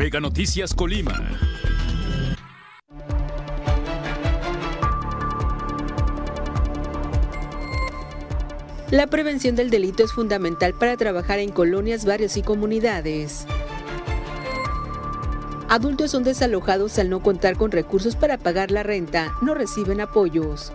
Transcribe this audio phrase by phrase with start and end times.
[0.00, 1.12] Mega Noticias Colima.
[8.90, 13.44] La prevención del delito es fundamental para trabajar en colonias, barrios y comunidades.
[15.68, 20.72] Adultos son desalojados al no contar con recursos para pagar la renta, no reciben apoyos.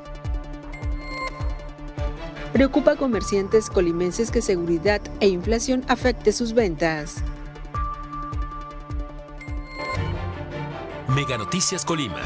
[2.54, 7.24] Preocupa a comerciantes colimenses que seguridad e inflación afecte sus ventas.
[11.16, 12.20] Mega Noticias Colima,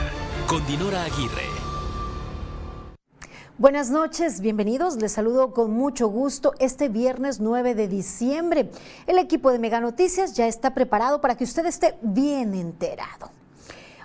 [0.47, 1.45] con Dinora Aguirre.
[3.59, 4.95] Buenas noches, bienvenidos.
[4.95, 8.71] Les saludo con mucho gusto este viernes 9 de diciembre.
[9.05, 13.29] El equipo de Mega Noticias ya está preparado para que usted esté bien enterado.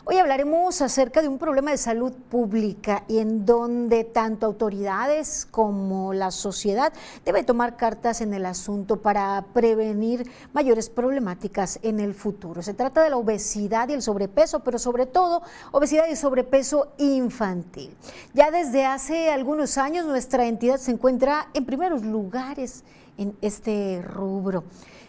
[0.06, 6.12] Hoy hablaremos acerca de un problema de salud pública y en donde tanto autoridades como
[6.12, 6.92] la sociedad
[7.24, 12.60] debe tomar cartas en el asunto para prevenir mayores problemáticas en el futuro.
[12.60, 15.40] Se trata de la obesidad y el sobrepeso, pero sobre todo
[15.72, 17.96] obesidad y sobrepeso infantil.
[18.34, 22.84] Ya desde hace algunos años nuestra entidad se encuentra en primeros lugares
[23.16, 24.64] en este rubro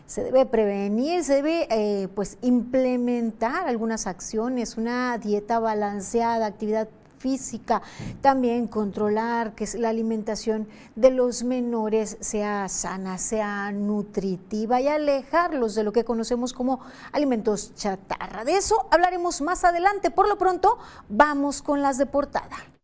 [0.05, 7.81] se debe prevenir, se debe eh, pues implementar algunas acciones, una dieta balanceada, actividad física,
[8.21, 15.83] también controlar que la alimentación de los menores sea sana, sea nutritiva y alejarlos de
[15.83, 18.45] lo que conocemos como alimentos chatarra.
[18.45, 20.11] De eso hablaremos más adelante.
[20.11, 20.77] Por lo pronto,
[21.09, 22.74] vamos con las de portada.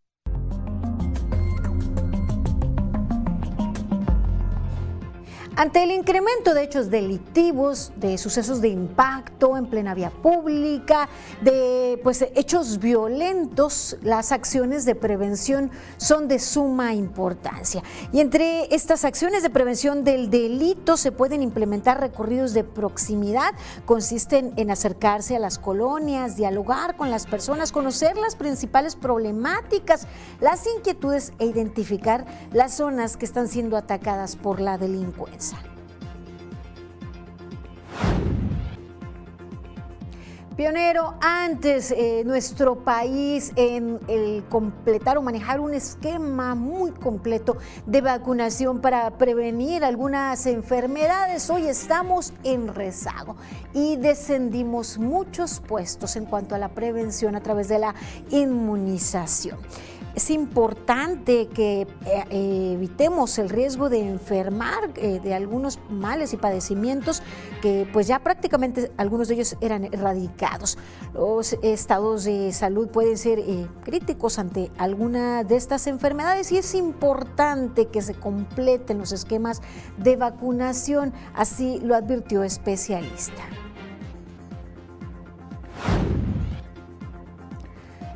[5.57, 11.09] Ante el incremento de hechos delictivos, de sucesos de impacto en plena vía pública,
[11.41, 17.83] de pues, hechos violentos, las acciones de prevención son de suma importancia.
[18.13, 23.53] Y entre estas acciones de prevención del delito se pueden implementar recorridos de proximidad,
[23.85, 30.07] consisten en acercarse a las colonias, dialogar con las personas, conocer las principales problemáticas,
[30.39, 35.40] las inquietudes e identificar las zonas que están siendo atacadas por la delincuencia.
[40.55, 47.57] Pionero antes eh, nuestro país en el completar o manejar un esquema muy completo
[47.87, 51.49] de vacunación para prevenir algunas enfermedades.
[51.49, 53.37] Hoy estamos en rezago
[53.73, 57.95] y descendimos muchos puestos en cuanto a la prevención a través de la
[58.29, 59.57] inmunización
[60.15, 67.23] es importante que eh, evitemos el riesgo de enfermar eh, de algunos males y padecimientos
[67.61, 70.77] que pues ya prácticamente algunos de ellos eran erradicados.
[71.13, 76.75] Los estados de salud pueden ser eh, críticos ante alguna de estas enfermedades y es
[76.75, 79.61] importante que se completen los esquemas
[79.97, 83.43] de vacunación, así lo advirtió especialista.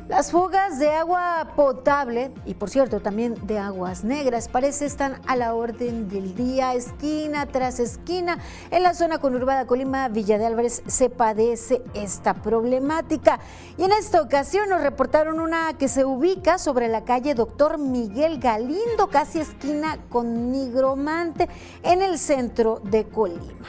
[0.08, 5.34] Las fugas de agua potable y por cierto también de aguas negras parece están a
[5.34, 8.38] la orden del día, esquina tras esquina.
[8.70, 13.40] En la zona conurbada Colima, Villa de Álvarez se padece esta problemática.
[13.76, 18.38] Y en esta ocasión nos reportaron una que se ubica sobre la calle Doctor Miguel
[18.38, 21.48] Galindo, casi esquina con Nigromante,
[21.82, 23.66] en el centro de Colima.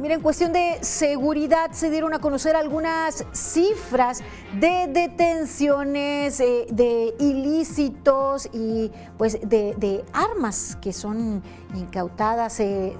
[0.00, 4.22] Mira, en cuestión de seguridad se dieron a conocer algunas cifras
[4.58, 11.42] de detenciones eh, de ilícitos y pues de, armas que son
[11.74, 12.60] incautadas.
[12.60, 12.96] Eh,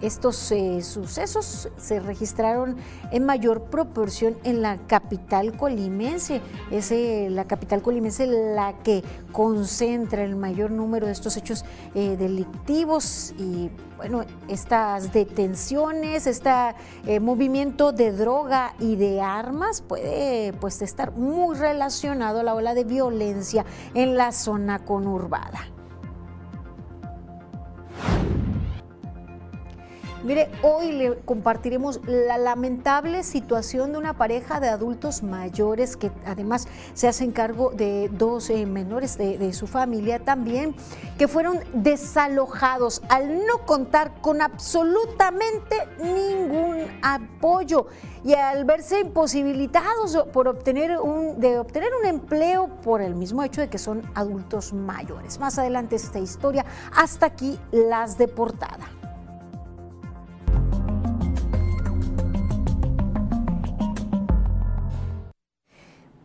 [0.00, 2.76] estos eh, sucesos se registraron
[3.10, 6.40] en mayor proporción en la capital colimense.
[6.70, 6.92] Es
[7.30, 9.02] la capital colimense la que
[9.32, 11.64] concentra el mayor número de estos hechos
[11.94, 16.50] eh, delictivos y bueno, estas detenciones, este
[17.20, 22.84] movimiento de droga y de armas puede pues estar muy relacionado a la ola de
[22.84, 23.64] violencia
[23.94, 25.73] en la zona conurbada.
[30.24, 36.66] Mire, hoy le compartiremos la lamentable situación de una pareja de adultos mayores que además
[36.94, 40.74] se hacen cargo de dos eh, menores de, su familia también,
[41.18, 47.88] que fueron desalojados al no contar con absolutamente ningún apoyo
[48.24, 53.60] y al verse imposibilitados por obtener un, de obtener un empleo por el mismo hecho
[53.60, 55.38] de que son adultos mayores.
[55.38, 56.64] Más adelante esta historia,
[56.96, 58.88] hasta aquí las de portada.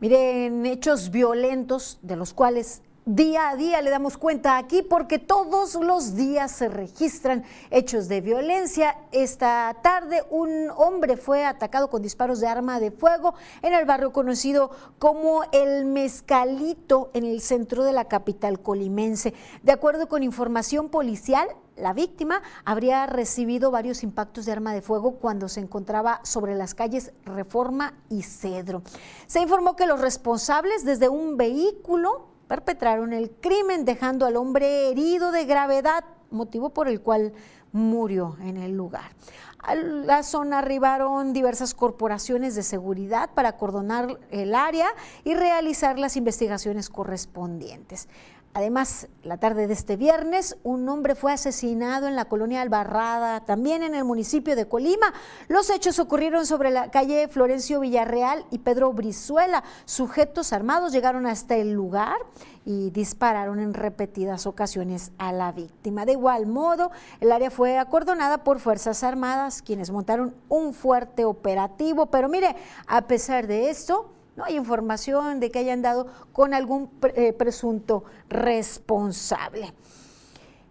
[0.02, 5.76] Miren, hechos violentos de los cuales día a día le damos cuenta aquí porque todos
[5.76, 8.96] los días se registran hechos de violencia.
[9.12, 14.14] Esta tarde un hombre fue atacado con disparos de arma de fuego en el barrio
[14.14, 19.34] conocido como El Mezcalito en el centro de la capital colimense.
[19.64, 21.50] De acuerdo con información policial,
[21.80, 26.76] la víctima habría recibido varios impactos de arma de fuego cuando se encontraba sobre las
[26.76, 28.84] calles Reforma y Cedro.
[29.28, 35.32] Se informó que los responsables desde un vehículo perpetraron el crimen dejando al hombre herido
[35.32, 37.34] de gravedad, motivo por el cual
[37.72, 39.12] murió en el lugar.
[39.60, 44.88] A la zona arribaron diversas corporaciones de seguridad para acordonar el área
[45.26, 48.08] y realizar las investigaciones correspondientes.
[48.54, 53.84] Además, la tarde de este viernes, un hombre fue asesinado en la colonia Albarrada, también
[53.84, 55.14] en el municipio de Colima.
[55.48, 59.64] Los hechos ocurrieron sobre la calle Florencio Villarreal y Pedro Brizuela.
[59.86, 62.18] Sujetos armados llegaron hasta el lugar
[62.66, 66.06] y dispararon en repetidas ocasiones a la víctima.
[66.06, 72.08] De igual modo, el área fue acordonada por Fuerzas Armadas, quienes montaron un fuerte operativo.
[72.08, 72.56] Pero mire,
[72.88, 74.10] a pesar de esto,
[74.40, 79.74] no hay información de que hayan dado con algún eh, presunto responsable.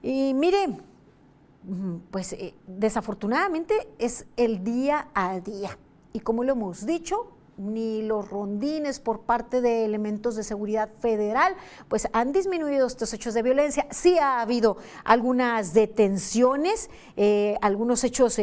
[0.02, 5.78] Y mire, mm, pues eh, desafortunadamente es el día a día.
[6.14, 7.26] Y como lo hemos dicho,
[7.58, 11.54] ni los rondines por parte de elementos de seguridad federal,
[11.88, 13.86] pues han disminuido estos hechos de violencia.
[13.90, 16.88] Sí ha habido algunas detenciones,
[17.18, 18.40] eh, algunos hechos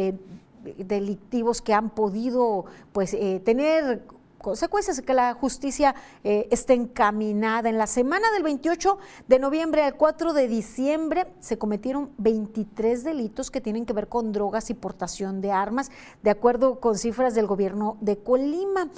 [0.77, 4.03] delictivos que han podido pues tener
[4.45, 7.67] consecuencias, que la justicia eh, esté encaminada.
[7.67, 13.49] En la semana del 28 de noviembre al 4 de diciembre se cometieron 23 delitos
[13.49, 15.89] que tienen que ver con drogas y portación de armas,
[16.21, 18.89] de acuerdo con cifras del gobierno de Colima.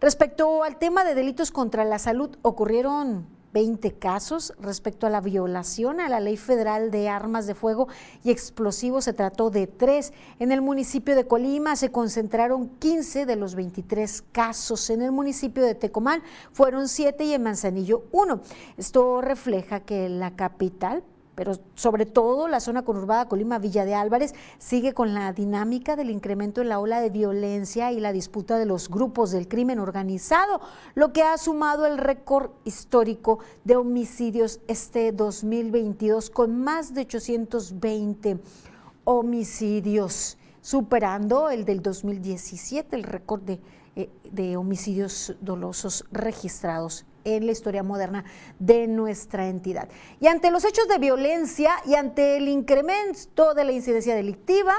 [0.00, 6.00] Respecto al tema de delitos contra la salud, ocurrieron 20 casos respecto a la violación
[6.00, 7.86] a la ley federal de armas de fuego
[8.24, 9.04] y explosivos.
[9.04, 10.12] Se trató de tres.
[10.40, 14.90] En el municipio de Colima se concentraron 15 de los 23 casos.
[14.90, 16.22] En el municipio de Tecomán
[16.52, 18.40] fueron siete y en Manzanillo uno.
[18.76, 21.04] Esto refleja que la capital
[21.34, 26.10] pero sobre todo la zona conurbada Colima Villa de Álvarez sigue con la dinámica del
[26.10, 30.60] incremento en la ola de violencia y la disputa de los grupos del crimen organizado,
[30.94, 38.38] lo que ha sumado el récord histórico de homicidios este 2022 con más de 820
[39.04, 43.60] homicidios, superando el del 2017, el récord de,
[43.96, 48.24] eh, de homicidios dolosos registrados en la historia moderna
[48.58, 49.88] de nuestra entidad.
[50.20, 54.74] Y ante los hechos de violencia y ante el incremento de la incidencia delictiva,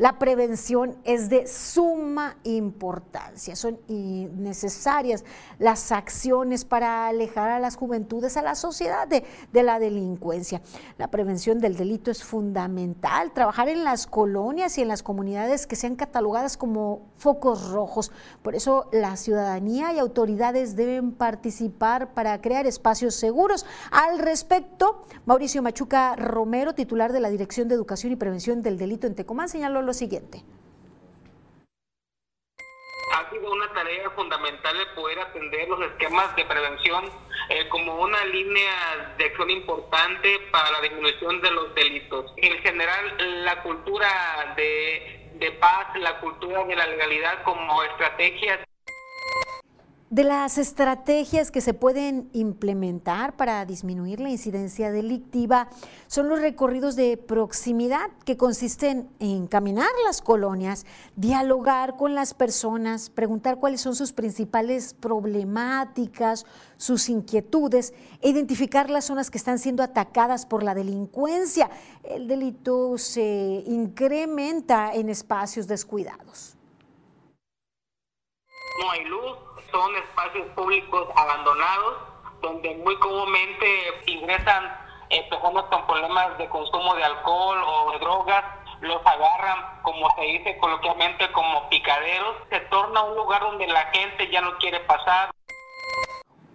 [0.00, 3.54] la prevención es de suma importancia.
[3.54, 5.26] Son necesarias
[5.58, 10.62] las acciones para alejar a las juventudes, a la sociedad de, de, la delincuencia.
[10.96, 13.32] La prevención del delito es fundamental.
[13.32, 18.10] Trabajar en las colonias y en las comunidades que sean catalogadas como focos rojos.
[18.42, 23.66] Por eso la ciudadanía y autoridades deben participar para crear espacios seguros.
[23.90, 29.06] Al respecto, Mauricio Machuca Romero, titular de la Dirección de Educación y Prevención del Delito
[29.06, 30.42] en Tecomán, señaló siguiente.
[33.12, 37.10] Ha sido una tarea fundamental el poder atender los esquemas de prevención
[37.48, 42.32] eh, como una línea de acción importante para la disminución de los delitos.
[42.36, 48.60] En general, la cultura de, de paz, la cultura de la legalidad como estrategias
[50.10, 55.68] de las estrategias que se pueden implementar para disminuir la incidencia delictiva
[56.08, 63.08] son los recorridos de proximidad que consisten en caminar las colonias, dialogar con las personas,
[63.08, 66.44] preguntar cuáles son sus principales problemáticas,
[66.76, 71.70] sus inquietudes e identificar las zonas que están siendo atacadas por la delincuencia.
[72.02, 76.56] El delito se incrementa en espacios descuidados.
[78.80, 82.10] No hay luz son espacios públicos abandonados
[82.40, 84.76] donde muy comúnmente ingresan
[85.10, 88.44] eh, personas con problemas de consumo de alcohol o de drogas,
[88.80, 94.30] los agarran, como se dice coloquialmente, como picaderos, se torna un lugar donde la gente
[94.30, 95.30] ya no quiere pasar.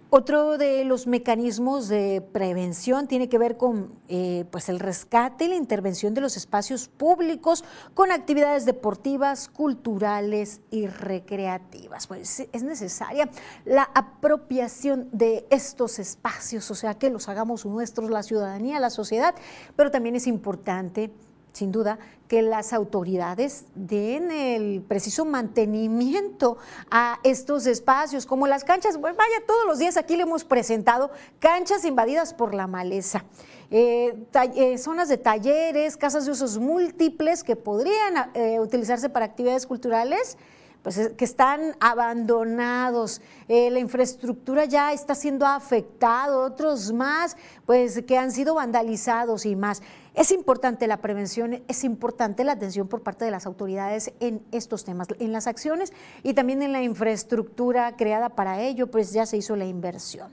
[0.08, 5.48] Otro de los mecanismos de prevención tiene que ver con eh, pues el rescate y
[5.48, 12.06] la intervención de los espacios públicos con actividades deportivas, culturales y recreativas.
[12.06, 13.28] Pues es necesaria
[13.64, 19.34] la apropiación de estos espacios, o sea, que los hagamos nuestros, la ciudadanía, la sociedad,
[19.74, 21.10] pero también es importante
[21.56, 21.98] sin duda,
[22.28, 26.58] que las autoridades den el preciso mantenimiento
[26.90, 31.84] a estos espacios, como las canchas, vaya, todos los días aquí le hemos presentado canchas
[31.86, 33.24] invadidas por la maleza.
[33.70, 39.66] Eh, eh, zonas de talleres, casas de usos múltiples que podrían eh, utilizarse para actividades
[39.66, 40.36] culturales,
[40.82, 48.30] pues que están abandonados, la infraestructura ya está siendo afectada, otros más, pues que han
[48.30, 49.82] sido vandalizados y más.
[50.16, 54.82] Es importante la prevención, es importante la atención por parte de las autoridades en estos
[54.82, 55.92] temas, en las acciones
[56.22, 60.32] y también en la infraestructura creada para ello, pues ya se hizo la inversión.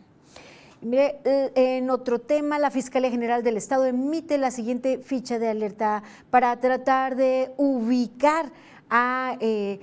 [0.82, 6.02] Mire, en otro tema, la Fiscalía General del Estado emite la siguiente ficha de alerta
[6.30, 8.54] para tratar de ubicar
[8.90, 9.82] a eh,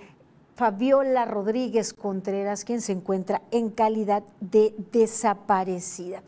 [0.57, 6.23] Fabiola Rodríguez Contreras, quien se encuentra en calidad de desaparecida.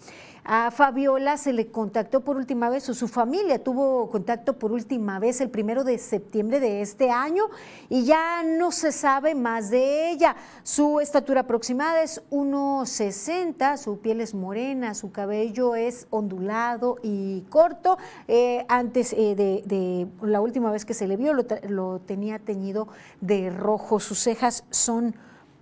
[0.44, 5.20] A Fabiola se le contactó por última vez, o su familia tuvo contacto por última
[5.20, 7.44] vez el primero de septiembre de este año
[7.88, 10.34] y ya no se sabe más de ella.
[10.64, 17.96] Su estatura aproximada es 1,60, su piel es morena, su cabello es ondulado y corto.
[18.26, 22.88] Eh, antes eh, de, la última vez que se le vio lo, lo tenía teñido
[23.20, 25.14] de rojo, sus cejas son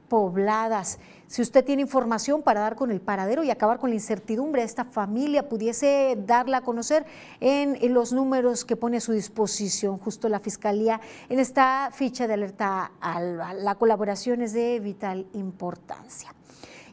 [0.09, 0.99] pobladas.
[1.31, 4.67] Si usted tiene información para dar con el paradero y acabar con la incertidumbre de
[4.67, 7.07] esta familia, pudiese darla a conocer
[7.39, 12.35] en, los números que pone a su disposición justo la Fiscalía en esta ficha de
[12.35, 16.35] alerta a la colaboración es de vital importancia.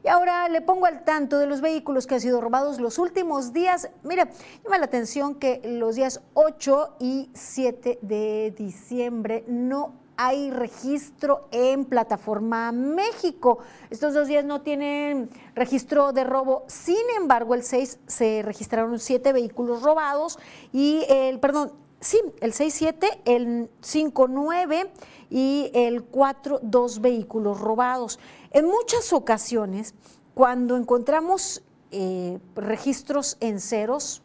[0.03, 3.53] Y ahora le pongo al tanto de los vehículos que han sido robados los últimos
[3.53, 3.89] días.
[4.03, 4.29] Mira,
[4.63, 11.85] llama la atención que los días 8 y 7 de diciembre no hay registro en
[11.85, 13.59] Plataforma México.
[13.89, 16.65] Estos dos días no tienen registro de robo.
[16.67, 20.39] Sin embargo, el 6 se registraron siete vehículos robados
[20.73, 24.89] y el, perdón, sí, el 6-7, el 5-9
[25.29, 28.19] y el 4, dos vehículos robados.
[28.51, 29.93] En muchas ocasiones,
[30.33, 34.23] cuando encontramos eh, registros en ceros,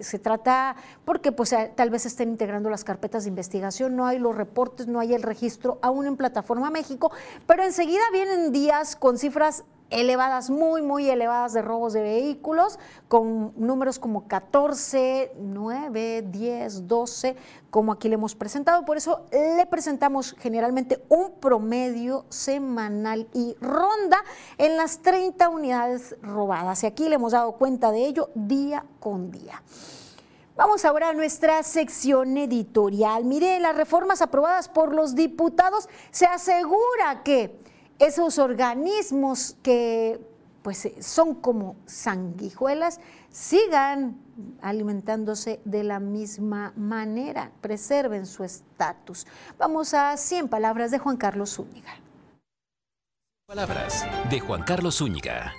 [0.00, 4.18] se trata porque pues eh, tal vez estén integrando las carpetas de investigación, no hay
[4.18, 7.12] los reportes, no hay el registro aún en Plataforma México,
[7.46, 13.52] pero enseguida vienen días con cifras elevadas, muy, muy elevadas de robos de vehículos, con
[13.56, 17.36] números como 14, 9, 10, 12,
[17.70, 18.84] como aquí le hemos presentado.
[18.84, 24.18] Por eso le presentamos generalmente un promedio semanal y ronda
[24.58, 26.82] en las 30 unidades robadas.
[26.82, 29.62] Y aquí le hemos dado cuenta de ello día con día.
[30.56, 33.24] Vamos ahora a nuestra sección editorial.
[33.24, 37.63] Mire, las reformas aprobadas por los diputados se asegura que
[37.98, 40.20] esos organismos que
[40.62, 42.98] pues son como sanguijuelas,
[43.30, 44.18] sigan
[44.62, 49.26] alimentándose de la misma manera, preserven su estatus.
[49.58, 51.92] Vamos a 100 palabras de Juan Carlos Zúñiga.
[53.46, 55.52] Palabras de Juan Carlos Zúñiga.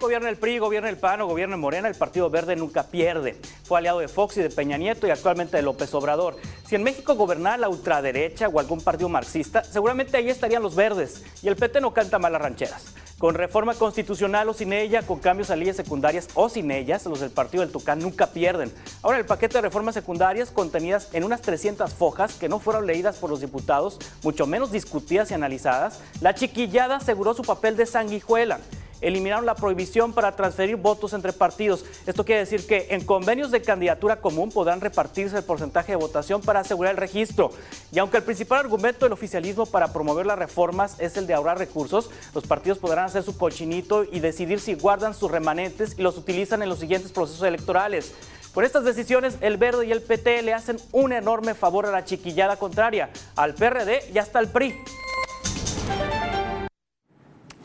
[0.00, 3.38] Gobierna el PRI, gobierna el PAN o gobierna Morena, el Partido Verde nunca pierde.
[3.64, 6.36] Fue aliado de Fox y de Peña Nieto y actualmente de López Obrador.
[6.66, 11.22] Si en México gobernara la ultraderecha o algún partido marxista, seguramente ahí estarían los verdes.
[11.42, 12.94] Y el PT no canta malas rancheras.
[13.18, 17.20] Con reforma constitucional o sin ella, con cambios a leyes secundarias o sin ellas, los
[17.20, 18.72] del Partido del Tucán nunca pierden.
[19.02, 23.18] Ahora el paquete de reformas secundarias contenidas en unas 300 fojas que no fueron leídas
[23.18, 28.60] por los diputados, mucho menos discutidas y analizadas, la chiquillada aseguró su papel de sanguijuela
[29.00, 31.84] eliminaron la prohibición para transferir votos entre partidos.
[32.06, 36.40] Esto quiere decir que en convenios de candidatura común podrán repartirse el porcentaje de votación
[36.40, 37.50] para asegurar el registro.
[37.92, 41.58] Y aunque el principal argumento del oficialismo para promover las reformas es el de ahorrar
[41.58, 46.16] recursos, los partidos podrán hacer su cochinito y decidir si guardan sus remanentes y los
[46.16, 48.12] utilizan en los siguientes procesos electorales.
[48.52, 52.04] Por estas decisiones, el Verde y el PT le hacen un enorme favor a la
[52.04, 54.74] chiquillada contraria, al PRD y hasta al PRI.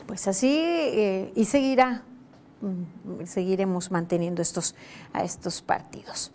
[0.06, 2.02] Pues así eh, y seguirá,
[2.60, 4.74] mm, seguiremos manteniendo estos,
[5.12, 6.32] a estos partidos.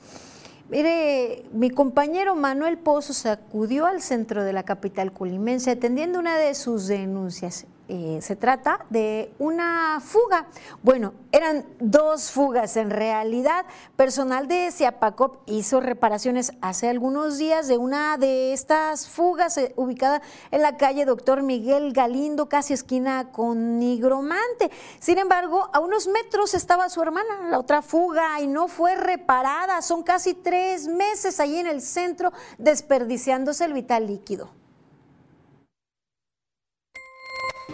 [0.69, 6.37] Mire, mi compañero Manuel Pozo se acudió al centro de la capital colimense atendiendo una
[6.37, 10.47] de sus denuncias eh, se trata de una fuga.
[10.81, 13.65] Bueno, eran dos fugas en realidad.
[13.97, 20.21] Personal de Ciapacop hizo reparaciones hace algunos días de una de estas fugas eh, ubicada
[20.51, 24.71] en la calle Doctor Miguel Galindo, casi esquina con Nigromante.
[25.01, 29.81] Sin embargo, a unos metros estaba su hermana, la otra fuga, y no fue reparada.
[29.81, 34.60] Son casi tres meses ahí en el centro desperdiciándose el vital líquido.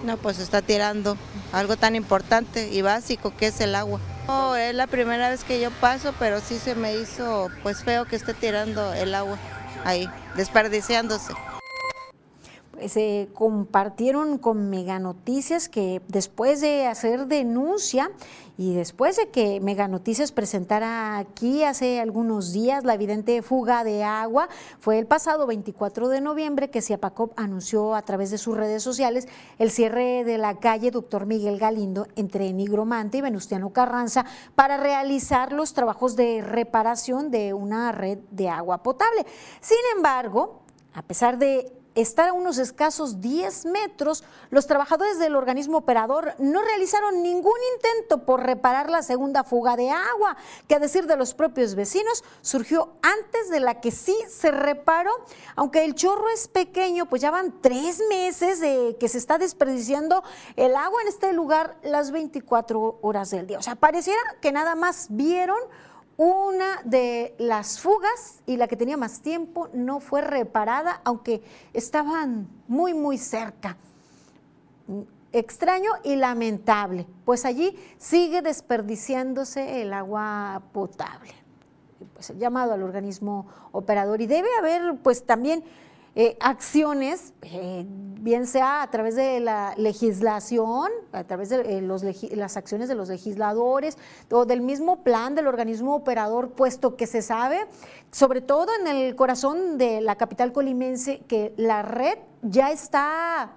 [0.04, 1.18] No, pues está tirando
[1.52, 4.00] algo tan importante y básico que es el agua.
[4.28, 8.06] Oh, es la primera vez que yo paso, pero sí se me hizo pues feo
[8.06, 9.38] que esté tirando el agua
[9.86, 11.34] ahí, desperdiciándose
[12.88, 18.12] se compartieron con Mega Noticias que después de hacer denuncia
[18.58, 24.04] y después de que Mega Noticias presentara aquí hace algunos días la evidente fuga de
[24.04, 24.50] agua,
[24.80, 29.28] fue el pasado 24 de noviembre que Ciapacop anunció a través de sus redes sociales
[29.60, 35.52] el cierre de la calle Doctor Miguel Galindo entre Nigromante y Venustiano Carranza para realizar
[35.54, 39.26] los trabajos de reparación de una red de agua potable.
[39.62, 40.62] Sin embargo,
[40.94, 46.62] a pesar de estar a unos escasos 10 metros, los trabajadores del organismo operador no
[46.62, 50.38] realizaron ningún intento por reparar la segunda fuga de agua,
[50.68, 55.12] que a decir de los propios vecinos surgió antes de la que sí se reparó.
[55.56, 60.24] Aunque el chorro es pequeño, pues ya van tres meses de que se está desperdiciando
[60.56, 63.60] el agua en este lugar las 24 horas del día.
[63.60, 65.58] O sea, pareciera que nada más vieron
[66.18, 71.44] una de las fugas y la que tenía más tiempo no fue reparada, aunque
[71.74, 73.78] estaban muy, muy cerca.
[75.32, 81.34] Extraño y lamentable, pues allí sigue desperdiciándose el agua potable.
[82.16, 85.64] Pues el llamado al organismo operador y debe haber pues también
[86.20, 92.58] eh, acciones, eh, bien sea a través de la legislación, a través de eh, las
[92.58, 94.00] acciones de los legisladores
[94.32, 97.68] o del mismo plan del organismo operador, puesto que se sabe,
[98.10, 103.52] sobre todo en el corazón de la capital colimense, que la red ya está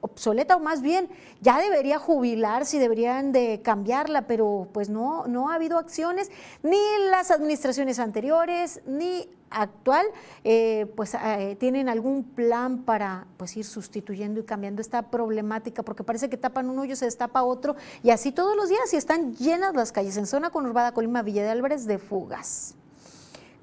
[0.00, 1.10] obsoleta o más bien
[1.42, 6.30] ya debería jubilarse y deberían de cambiarla, pero pues no, no ha habido acciones,
[6.62, 6.80] ni
[7.10, 10.06] las administraciones anteriores, ni actual,
[10.44, 16.04] eh, pues eh, tienen algún plan para pues ir sustituyendo y cambiando esta problemática, porque
[16.04, 19.34] parece que tapan un hoyo, se destapa otro, y así todos los días y están
[19.34, 22.76] llenas las calles en zona conurbada Colima Villa de Álvarez de fugas.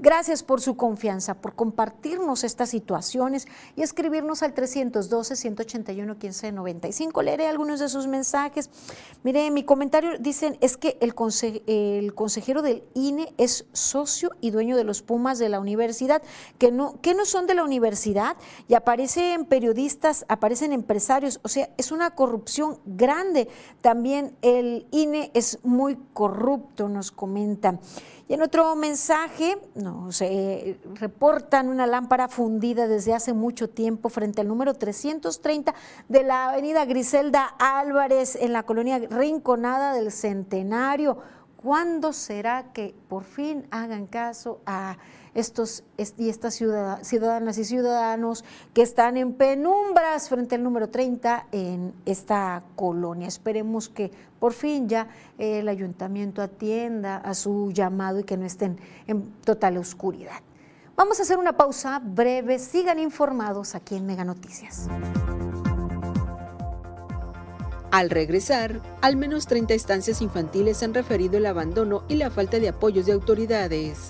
[0.04, 7.24] Gracias por su confianza, por compartirnos estas situaciones y escribirnos al 312-181-1595.
[7.24, 8.70] Leeré algunos de sus mensajes.
[9.24, 14.84] Mire, mi comentario dicen es que el, consejero del INE es socio y dueño de
[14.84, 16.22] los Pumas de la universidad,
[16.58, 18.36] que no, que no son de la universidad
[18.68, 23.48] y aparecen periodistas, aparecen empresarios, o sea, es una corrupción grande.
[23.80, 27.80] También el INE es muy corrupto, nos comentan.
[28.28, 34.40] Y en otro mensaje nos eh, reportan una lámpara fundida desde hace mucho tiempo frente
[34.40, 35.74] al número 330
[36.08, 41.18] de la avenida Griselda Álvarez en la colonia Rinconada del Centenario.
[41.58, 44.98] ¿Cuándo será que por fin hagan caso a
[45.34, 45.84] estos
[46.18, 48.44] y estas ciudadanas y ciudadanos
[48.74, 53.28] que están en penumbras frente al número 30 en esta colonia.
[53.28, 58.78] Esperemos que por fin ya el ayuntamiento atienda a su llamado y que no estén
[59.08, 60.42] en total oscuridad.
[60.96, 62.60] Vamos a hacer una pausa breve.
[62.60, 64.88] Sigan informados aquí en Mega Noticias.
[67.90, 72.70] Al regresar, al menos 30 estancias infantiles han referido el abandono y la falta de
[72.70, 74.10] apoyos de autoridades.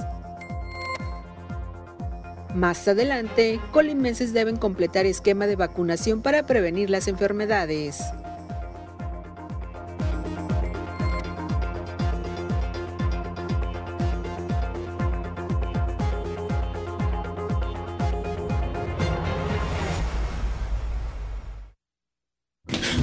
[2.56, 8.00] Más adelante, colimenses deben completar esquema de vacunación para prevenir las enfermedades.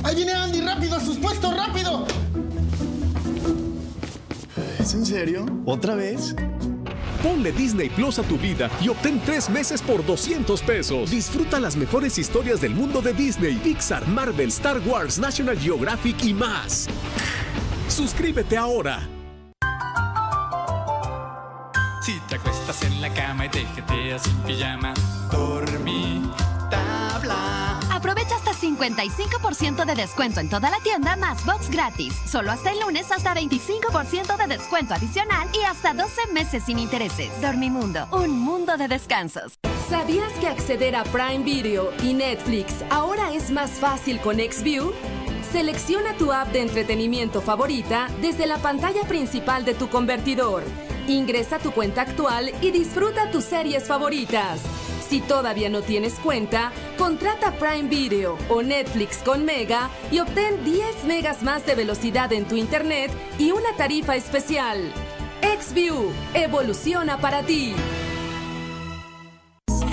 [0.04, 0.60] ¡Ahí viene Andy!
[0.60, 0.96] ¡Rápido!
[0.96, 1.56] ¡A sus puestos!
[1.56, 2.06] ¡Rápido!
[4.78, 5.44] ¿Es en serio?
[5.66, 6.34] ¿Otra vez?
[7.22, 11.10] Ponle Disney Plus a tu vida y obtén tres meses por 200 pesos.
[11.10, 16.32] Disfruta las mejores historias del mundo de Disney, Pixar, Marvel, Star Wars, National Geographic y
[16.32, 16.88] más.
[17.88, 19.06] Suscríbete ahora.
[22.02, 24.94] Si te acuestas en la cama y te jeteas sin pijama,
[25.30, 26.22] dormí
[26.70, 27.69] tabla.
[28.00, 32.14] Aprovecha hasta 55% de descuento en toda la tienda más box gratis.
[32.24, 37.28] Solo hasta el lunes hasta 25% de descuento adicional y hasta 12 meses sin intereses.
[37.42, 39.52] Dormimundo, un mundo de descansos.
[39.90, 44.94] ¿Sabías que acceder a Prime Video y Netflix ahora es más fácil con XView?
[45.52, 50.62] Selecciona tu app de entretenimiento favorita desde la pantalla principal de tu convertidor.
[51.06, 54.62] Ingresa tu cuenta actual y disfruta tus series favoritas.
[55.10, 61.02] Si todavía no tienes cuenta, contrata Prime Video o Netflix con Mega y obtén 10
[61.04, 64.78] megas más de velocidad en tu internet y una tarifa especial.
[65.42, 67.74] XView evoluciona para ti.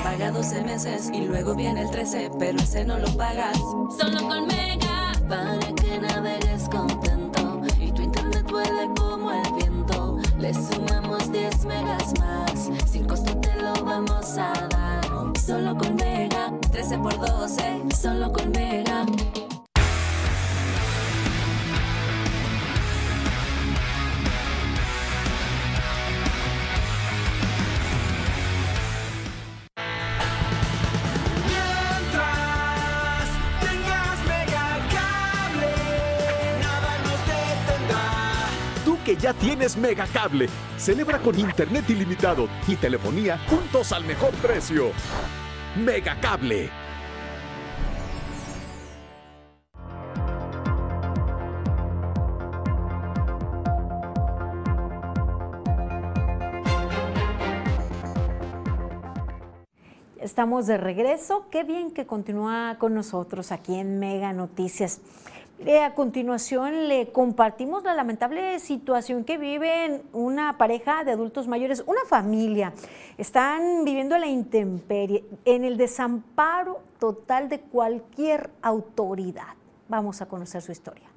[0.03, 3.57] Paga 12 meses y luego viene el 13, pero ese no lo pagas.
[3.99, 5.13] Solo con Mega.
[5.27, 10.19] Para que navegues contento y tu internet vuele como el viento.
[10.37, 14.96] Le sumamos 10 megas más, sin costo te lo vamos a dar
[15.47, 16.51] solo con Mega.
[16.71, 19.05] 13 por 12, solo con Mega.
[39.07, 44.91] Que ya tienes Megacable, celebra con internet ilimitado y telefonía juntos al mejor precio.
[45.77, 46.69] Megacable.
[60.19, 61.45] Estamos de regreso.
[61.49, 64.99] Qué bien que continúa con nosotros aquí en Mega Noticias.
[65.59, 71.83] Mire, a continuación le compartimos la lamentable situación que viven una pareja de adultos mayores,
[71.87, 72.73] una familia.
[73.17, 79.55] Están viviendo la intemperie, en el desamparo total de cualquier autoridad.
[79.89, 81.09] Vamos a conocer su historia.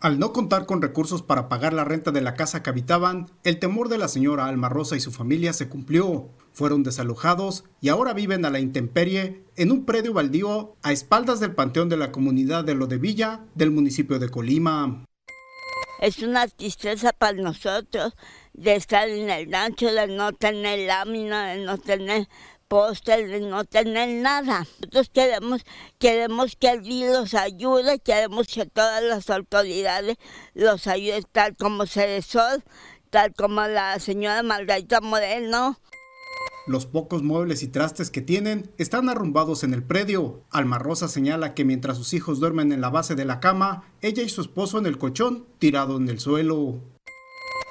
[0.00, 3.58] Al no contar con recursos para pagar la renta de la casa que habitaban, el
[3.58, 6.28] temor de la señora Alma Rosa y su familia se cumplió.
[6.54, 11.54] Fueron desalojados y ahora viven a la intemperie en un predio baldío a espaldas del
[11.56, 15.04] panteón de la comunidad de Lo de Villa del municipio de Colima.
[16.00, 18.14] Es una tristeza para nosotros
[18.52, 22.28] de estar en el rancho, de no tener lámina, de no tener
[22.68, 24.60] póster, de no tener nada.
[24.60, 25.64] Nosotros queremos,
[25.98, 30.18] queremos que alguien los ayude, queremos que todas las autoridades
[30.54, 32.62] los ayuden, tal como Ceresol,
[33.10, 35.80] tal como la señora Margarita Moreno.
[36.66, 40.44] Los pocos muebles y trastes que tienen están arrumbados en el predio.
[40.50, 44.22] Alma Rosa señala que mientras sus hijos duermen en la base de la cama, ella
[44.22, 46.80] y su esposo en el colchón, tirado en el suelo.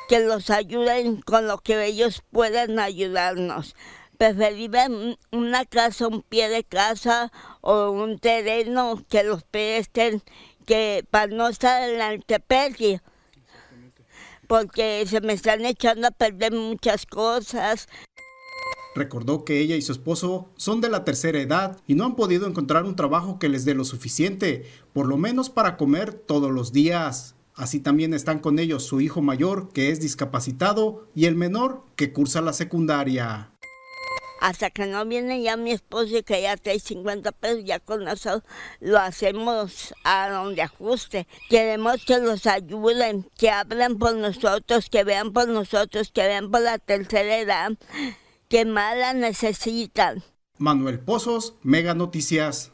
[0.10, 3.76] Que los ayuden con lo que ellos puedan ayudarnos.
[4.20, 10.22] Preferible una casa, un pie de casa o un terreno que los presten
[10.68, 13.02] que para no estar en la intemperie.
[14.48, 17.88] Porque se me están echando a perder muchas cosas.
[18.96, 22.48] Recordó que ella y su esposo son de la tercera edad y no han podido
[22.48, 26.72] encontrar un trabajo que les dé lo suficiente, por lo menos para comer todos los
[26.72, 27.36] días.
[27.56, 32.12] Así también están con ellos su hijo mayor, que es discapacitado, y el menor, que
[32.12, 33.52] cursa la secundaria.
[34.42, 38.08] Hasta que no viene ya mi esposo y que ya trae 50 pesos, ya con
[38.08, 38.44] eso
[38.82, 41.28] lo hacemos a donde ajuste.
[41.50, 46.62] Queremos que los ayuden, que hablen por nosotros, que vean por nosotros, que vean por
[46.62, 47.72] la tercera edad,
[48.54, 50.22] que más la necesitan.
[50.60, 52.72] Manuel Pozos, Mega Noticias.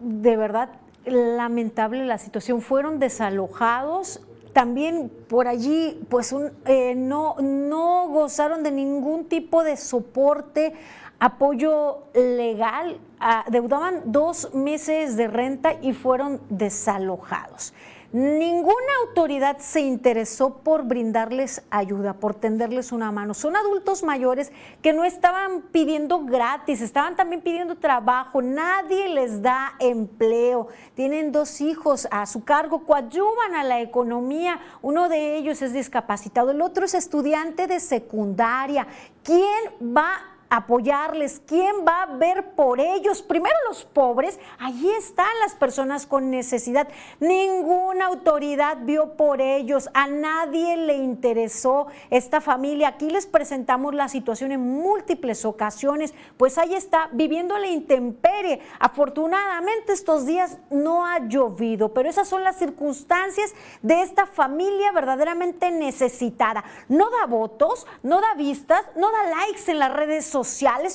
[0.00, 0.70] De verdad,
[1.04, 2.62] lamentable la situación.
[2.62, 4.22] Fueron desalojados.
[4.54, 10.72] También por allí, pues un, eh, no, no gozaron de ningún tipo de soporte,
[11.18, 13.00] apoyo legal.
[13.20, 17.74] Ah, deudaban dos meses de renta y fueron desalojados.
[18.14, 23.34] Ninguna autoridad se interesó por brindarles ayuda, por tenderles una mano.
[23.34, 28.40] Son adultos mayores que no estaban pidiendo gratis, estaban también pidiendo trabajo.
[28.40, 30.68] Nadie les da empleo.
[30.94, 34.60] Tienen dos hijos a su cargo, coadyuvan a la economía.
[34.80, 38.86] Uno de ellos es discapacitado, el otro es estudiante de secundaria.
[39.24, 43.22] ¿Quién va apoyarles, quién va a ver por ellos.
[43.22, 46.88] Primero los pobres, allí están las personas con necesidad.
[47.20, 52.88] Ninguna autoridad vio por ellos, a nadie le interesó esta familia.
[52.88, 58.60] Aquí les presentamos la situación en múltiples ocasiones, pues ahí está viviendo la intemperie.
[58.78, 65.70] Afortunadamente estos días no ha llovido, pero esas son las circunstancias de esta familia verdaderamente
[65.70, 66.64] necesitada.
[66.88, 70.43] No da votos, no da vistas, no da likes en las redes sociales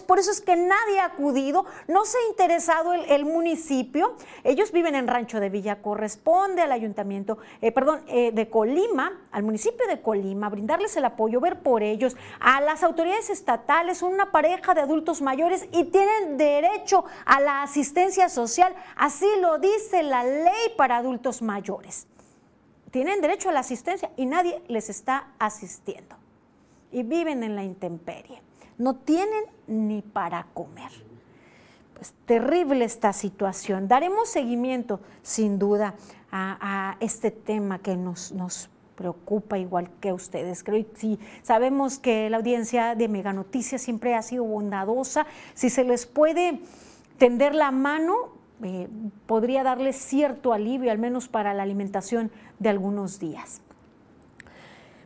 [0.05, 4.15] por eso es que nadie ha acudido, no se ha interesado el, el municipio.
[4.43, 9.43] Ellos viven en Rancho de Villa, corresponde al ayuntamiento, eh, perdón, eh, de Colima, al
[9.43, 14.73] municipio de Colima, brindarles el apoyo, ver por ellos, a las autoridades estatales, una pareja
[14.73, 20.73] de adultos mayores y tienen derecho a la asistencia social, así lo dice la ley
[20.77, 22.07] para adultos mayores.
[22.91, 26.15] Tienen derecho a la asistencia y nadie les está asistiendo.
[26.91, 28.41] Y viven en la intemperie
[28.79, 30.91] no tienen ni para comer.
[31.93, 33.87] Pues terrible esta situación.
[33.87, 35.93] Daremos seguimiento, sin duda,
[36.31, 40.63] a, este tema que nos, nos preocupa igual que ustedes.
[40.63, 45.69] Creo que si sabemos que la audiencia de Mega Noticias siempre ha sido bondadosa, si
[45.69, 46.61] se les puede
[47.17, 48.29] tender la mano,
[48.63, 48.87] eh,
[49.25, 53.61] podría darles cierto alivio, al menos para la alimentación de algunos días.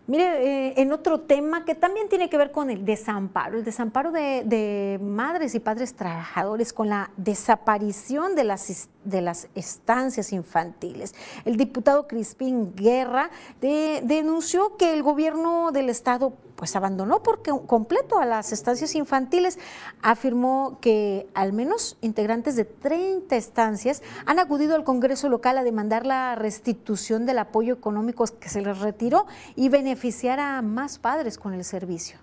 [0.05, 4.11] Mire, eh, en otro tema que también tiene que ver con el desamparo, el desamparo
[4.11, 11.15] de, de madres y padres trabajadores con la desaparición de las, de las estancias infantiles.
[11.45, 13.29] El diputado Crispín Guerra
[13.61, 16.33] de- denunció que el gobierno del estado
[16.63, 19.59] pues abandonó por completo a las estancias infantiles.
[20.01, 26.05] Afirmó que al menos integrantes de 30 estancias han acudido al Congreso local a demandar
[26.05, 29.25] la restitución del apoyo económico que se les retiró
[29.57, 32.22] y beneficiar a más padres con el servicio.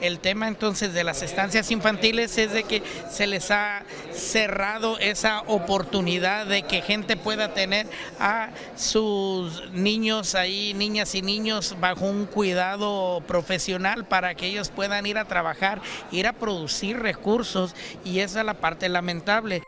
[0.00, 3.82] El tema entonces de las estancias infantiles es de que se les ha
[4.12, 7.86] cerrado esa oportunidad de que gente pueda tener
[8.18, 15.06] a sus niños ahí, niñas y niños, bajo un cuidado profesional para que ellos puedan
[15.06, 15.80] ir a trabajar,
[16.10, 19.62] ir a producir recursos y esa es la parte lamentable.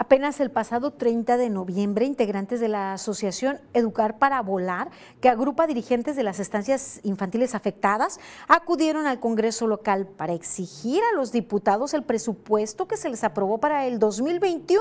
[0.00, 5.66] Apenas el pasado 30 de noviembre, integrantes de la asociación Educar para Volar, que agrupa
[5.66, 11.94] dirigentes de las estancias infantiles afectadas, acudieron al Congreso local para exigir a los diputados
[11.94, 14.80] el presupuesto que se les aprobó para el 2021,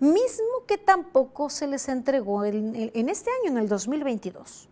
[0.00, 4.70] mismo que tampoco se les entregó en, en este año, en el 2022.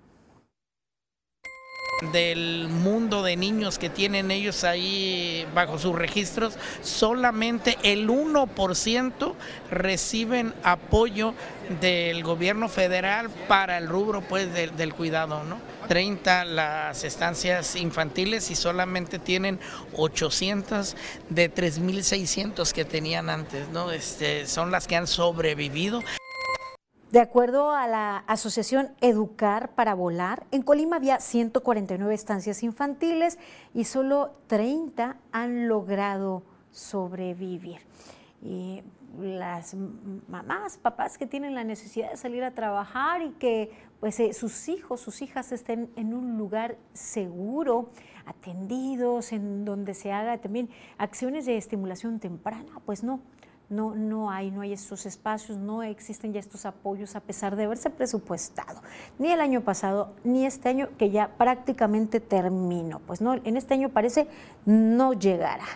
[2.12, 9.34] Del mundo de niños que tienen ellos ahí bajo sus registros, solamente el 1%
[9.70, 11.34] reciben apoyo
[11.80, 15.58] del gobierno federal para el rubro pues del, del cuidado, ¿no?
[15.88, 19.60] 30 las estancias infantiles y solamente tienen
[19.96, 20.96] 800
[21.28, 23.90] de 3.600 que tenían antes, ¿no?
[23.90, 26.02] Este, son las que han sobrevivido.
[27.12, 33.38] De acuerdo a la asociación Educar para Volar, en Colima había 149 estancias infantiles
[33.74, 37.80] y solo 30 han logrado sobrevivir.
[38.40, 38.82] Y
[39.20, 39.76] las
[40.26, 43.70] mamás, papás que tienen la necesidad de salir a trabajar y que
[44.00, 47.90] pues eh, sus hijos, sus hijas estén en un lugar seguro,
[48.24, 53.20] atendidos, en donde se haga también acciones de estimulación temprana, pues no,
[53.72, 57.64] no, no hay, no hay estos espacios, no existen ya estos apoyos a pesar de
[57.64, 58.82] haberse presupuestado,
[59.18, 63.00] ni el año pasado, ni este año que ya prácticamente terminó.
[63.00, 64.28] Pues no, en este año parece
[64.66, 65.66] no llegará.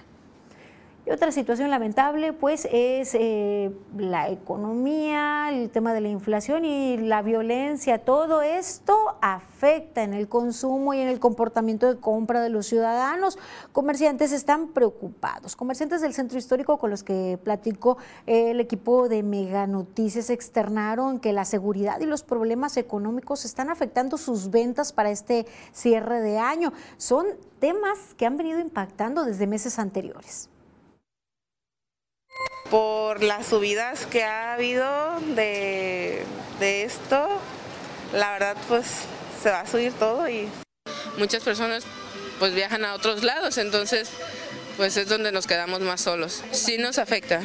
[1.08, 6.96] Y otra situación lamentable, pues, es eh, la economía, el tema de la inflación y
[6.96, 8.04] la violencia.
[8.04, 13.38] Todo esto afecta en el consumo y en el comportamiento de compra de los ciudadanos.
[13.70, 15.54] Comerciantes están preocupados.
[15.54, 21.32] Comerciantes del centro histórico con los que platicó el equipo de Mega Noticias externaron que
[21.32, 26.72] la seguridad y los problemas económicos están afectando sus ventas para este cierre de año.
[26.96, 27.26] Son
[27.60, 30.50] temas que han venido impactando desde meses anteriores
[32.70, 36.24] por las subidas que ha habido de,
[36.60, 37.40] de, esto,
[38.12, 38.86] la verdad pues
[39.42, 40.48] se va a subir todo y
[41.18, 41.84] muchas personas
[42.38, 44.10] pues viajan a otros lados, entonces
[44.76, 46.42] pues es donde nos quedamos más solos.
[46.52, 47.40] Sí nos afecta.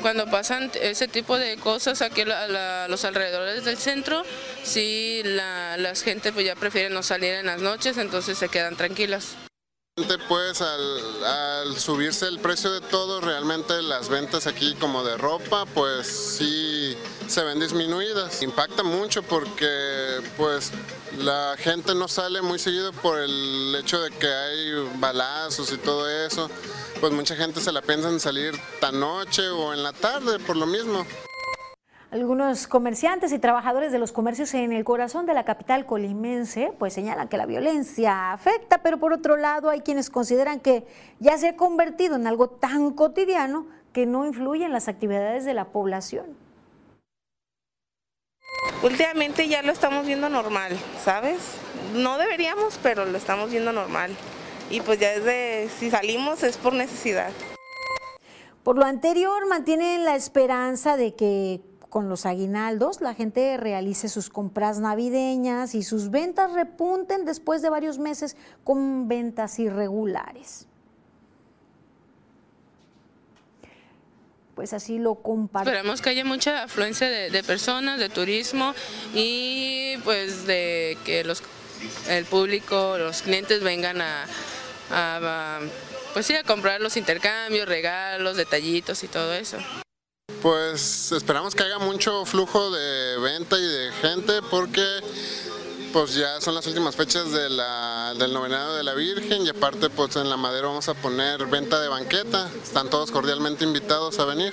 [0.00, 4.24] Cuando pasan ese tipo de cosas aquí a, los alrededores del centro,
[4.64, 9.36] sí la, gente pues ya prefiere no salir en las noches, entonces se quedan tranquilas.
[10.26, 15.66] Pues al, al, subirse el precio de todo, realmente las ventas aquí como de ropa,
[15.66, 16.96] pues sí
[17.28, 18.42] se ven disminuidas.
[18.42, 20.72] Impacta mucho porque pues
[21.18, 26.08] la gente no sale muy seguido por el hecho de que hay balazos y todo
[26.08, 26.50] eso.
[27.02, 30.56] Pues mucha gente se la piensa en salir tan noche o en la tarde por
[30.56, 31.06] lo mismo.
[32.12, 36.92] Algunos comerciantes y trabajadores de los comercios en el corazón de la capital colimense pues
[36.92, 40.84] señalan que la violencia afecta, pero por otro lado hay quienes consideran que
[41.20, 45.54] ya se ha convertido en algo tan cotidiano que no influye en las actividades de
[45.54, 46.36] la población.
[48.82, 51.38] Últimamente ya lo estamos viendo normal, ¿sabes?
[51.94, 54.14] No deberíamos, pero lo estamos viendo normal.
[54.68, 57.30] Y pues ya desde si salimos es por necesidad.
[58.62, 64.30] Por lo anterior, mantienen la esperanza de que con los aguinaldos la gente realice sus
[64.30, 70.66] compras navideñas y sus ventas repunten después de varios meses con ventas irregulares.
[74.54, 75.76] Pues así lo compartimos.
[75.76, 78.74] Esperamos que haya mucha afluencia de, personas, de turismo
[79.12, 81.42] y pues de que los,
[82.08, 85.60] el público, los clientes vengan a
[86.14, 89.58] pues sí, a comprar los intercambios, regalos, detallitos y todo eso.
[90.42, 94.82] Pues esperamos que haya mucho flujo de venta y de gente porque
[95.92, 97.56] pues ya son las últimas fechas del
[98.32, 101.86] novenado de la Virgen y aparte pues en la madera vamos a poner venta de
[101.86, 102.50] banqueta.
[102.60, 104.52] Están todos cordialmente invitados a venir.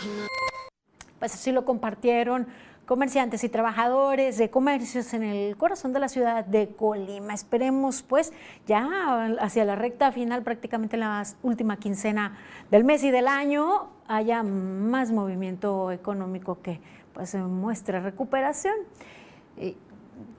[1.18, 2.48] Pues así lo compartieron
[2.90, 7.36] comerciantes y trabajadores de comercios en el corazón de la ciudad de Colima.
[7.36, 8.34] Esperemos pues
[8.66, 12.40] ya hacia la recta final, prácticamente la última quincena
[12.72, 16.82] del mes y del año, haya más movimiento económico que
[17.14, 18.74] pues muestre recuperación.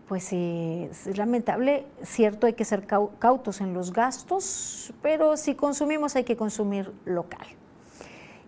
[0.09, 6.25] pues es lamentable, cierto, hay que ser cautos en los gastos, pero si consumimos hay
[6.25, 7.47] que consumir local.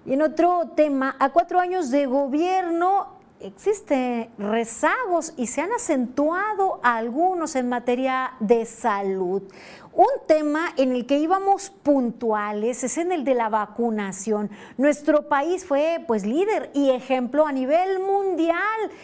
[0.05, 6.81] Y en otro tema, a cuatro años de gobierno existen rezagos y se han acentuado
[6.83, 9.42] algunos en materia de salud.
[9.94, 14.50] Un tema en el que íbamos puntuales es en el de la vacunación.
[14.78, 18.57] Nuestro país fue pues líder y ejemplo a nivel mundial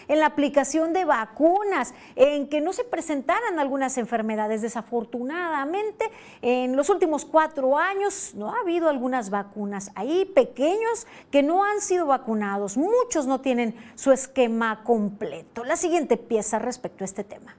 [0.09, 4.63] en la aplicación de vacunas, en que no se presentaran algunas enfermedades.
[4.63, 9.91] Desafortunadamente, en los últimos cuatro años no ha habido algunas vacunas.
[9.95, 12.79] Hay pequeños que no han sido vacunados.
[12.79, 15.65] Muchos no tienen su esquema completo.
[15.65, 17.58] La siguiente pieza respecto a este tema.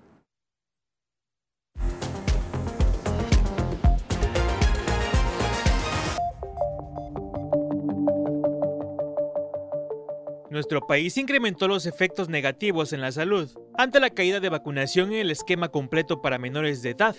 [10.51, 15.19] Nuestro país incrementó los efectos negativos en la salud ante la caída de vacunación en
[15.19, 17.15] el esquema completo para menores de edad.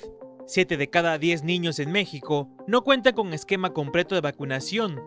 [0.46, 5.00] Siete de cada diez niños en México no cuentan con esquema completo de vacunación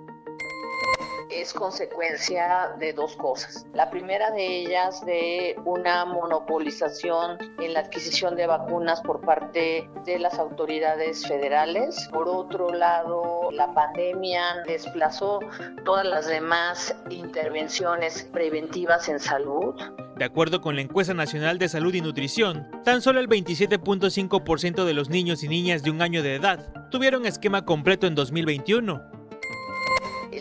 [1.29, 3.65] es consecuencia de dos cosas.
[3.73, 10.19] La primera de ellas de una monopolización en la adquisición de vacunas por parte de
[10.19, 12.09] las autoridades federales.
[12.11, 15.39] Por otro lado, la pandemia desplazó
[15.85, 19.75] todas las demás intervenciones preventivas en salud.
[20.17, 24.93] De acuerdo con la encuesta nacional de salud y nutrición, tan solo el 27.5% de
[24.93, 29.22] los niños y niñas de un año de edad tuvieron esquema completo en 2021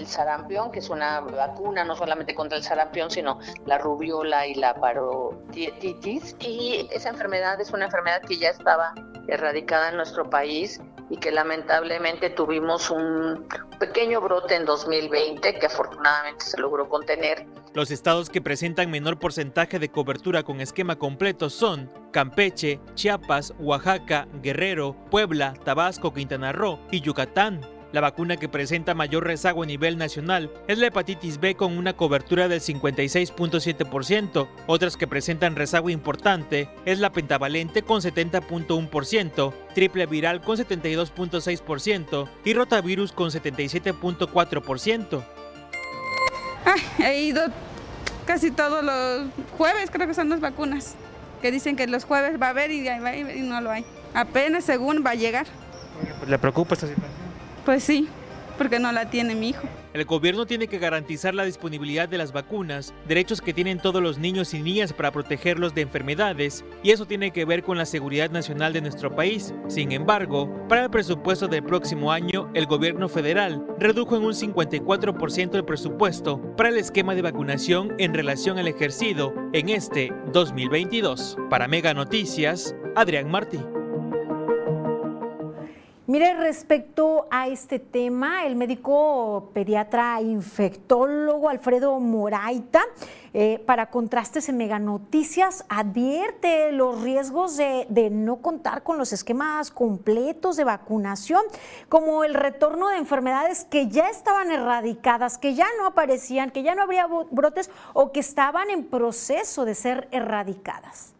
[0.02, 4.54] el sarampión, que es una vacuna no solamente contra el sarampión, sino la rubiola y
[4.54, 6.36] la parotitis.
[6.40, 8.94] Y esa enfermedad es una enfermedad que ya estaba
[9.28, 13.46] erradicada en nuestro país y que lamentablemente tuvimos un
[13.78, 17.46] pequeño brote en 2020 que afortunadamente se logró contener.
[17.74, 24.26] Los estados que presentan menor porcentaje de cobertura con esquema completo son Campeche, Chiapas, Oaxaca,
[24.42, 27.60] Guerrero, Puebla, Tabasco, Quintana Roo y Yucatán.
[27.92, 31.92] La vacuna que presenta mayor rezago a nivel nacional es la hepatitis B con una
[31.92, 34.48] cobertura del 56.7%.
[34.66, 42.54] Otras que presentan rezago importante es la pentavalente con 70.1%, triple viral con 72.6% y
[42.54, 45.22] rotavirus con 77.4%.
[46.98, 47.42] he ido
[48.26, 49.26] casi todos los
[49.58, 50.94] jueves, creo que son las vacunas,
[51.42, 53.84] que dicen que los jueves va a haber y, y no lo hay.
[54.14, 55.46] Apenas según va a llegar.
[56.26, 57.31] ¿Le preocupa esta situación?
[57.64, 58.08] Pues sí,
[58.58, 59.68] porque no la tiene mi hijo.
[59.94, 64.18] El gobierno tiene que garantizar la disponibilidad de las vacunas, derechos que tienen todos los
[64.18, 68.30] niños y niñas para protegerlos de enfermedades, y eso tiene que ver con la seguridad
[68.30, 69.52] nacional de nuestro país.
[69.68, 75.56] Sin embargo, para el presupuesto del próximo año, el gobierno federal redujo en un 54%
[75.56, 81.36] el presupuesto para el esquema de vacunación en relación al ejercido en este 2022.
[81.50, 83.58] Para Mega Noticias, Adrián Martí.
[86.08, 92.82] Mire, respecto a este tema, el médico pediatra infectólogo Alfredo Moraita,
[93.32, 99.70] eh, para contrastes en Mega Noticias, advierte los riesgos de, no contar con los esquemas
[99.70, 101.42] completos de vacunación,
[101.88, 106.74] como el retorno de enfermedades que ya estaban erradicadas, que ya no aparecían, que ya
[106.74, 111.14] no habría brotes o que estaban en proceso de ser erradicadas.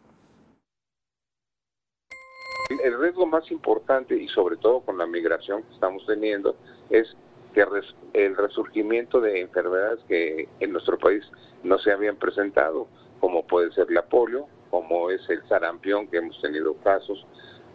[2.69, 6.57] El riesgo más importante y sobre todo con la migración que estamos teniendo
[6.91, 7.17] es
[7.55, 7.65] que
[8.15, 11.25] el resurgimiento de enfermedades que en nuestro país
[11.63, 12.89] no se habían presentado,
[13.21, 17.27] como puede ser la polio, como es el sarampión, que hemos tenido casos,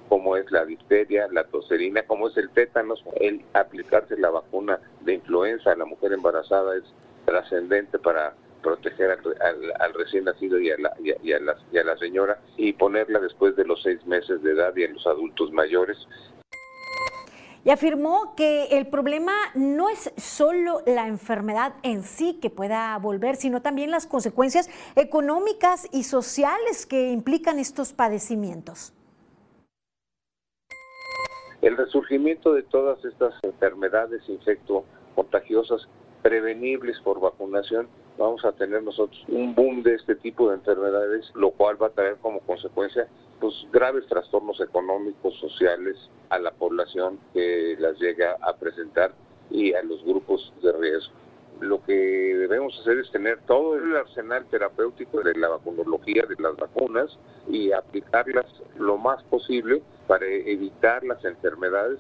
[0.09, 5.13] como es la difteria, la toserina, como es el tétanos, el aplicarse la vacuna de
[5.13, 6.83] influenza a la mujer embarazada es
[7.25, 8.33] trascendente para
[8.67, 13.63] proteger al, recién nacido y a, la, y, a, la, señora y ponerla después de
[13.63, 15.97] los seis meses de edad y en los adultos mayores
[17.63, 23.35] y afirmó que el problema no es solo la enfermedad en sí que pueda volver,
[23.35, 28.93] sino también las consecuencias económicas y sociales que implican estos padecimientos.
[31.61, 35.89] El resurgimiento de todas estas enfermedades infecto contagiosas
[36.21, 41.51] prevenibles por vacunación vamos a tener nosotros un boom de este tipo de enfermedades, lo
[41.51, 43.07] cual va a traer como consecuencia
[43.39, 45.97] pues graves trastornos económicos, sociales
[46.29, 49.11] a la población que las llega a presentar
[49.49, 51.13] y a los grupos de riesgo.
[51.59, 56.55] Lo que debemos hacer es tener todo el arsenal terapéutico de la vacunología, de las
[56.55, 58.45] vacunas, y aplicarlas
[58.77, 61.99] lo más posible para evitar las enfermedades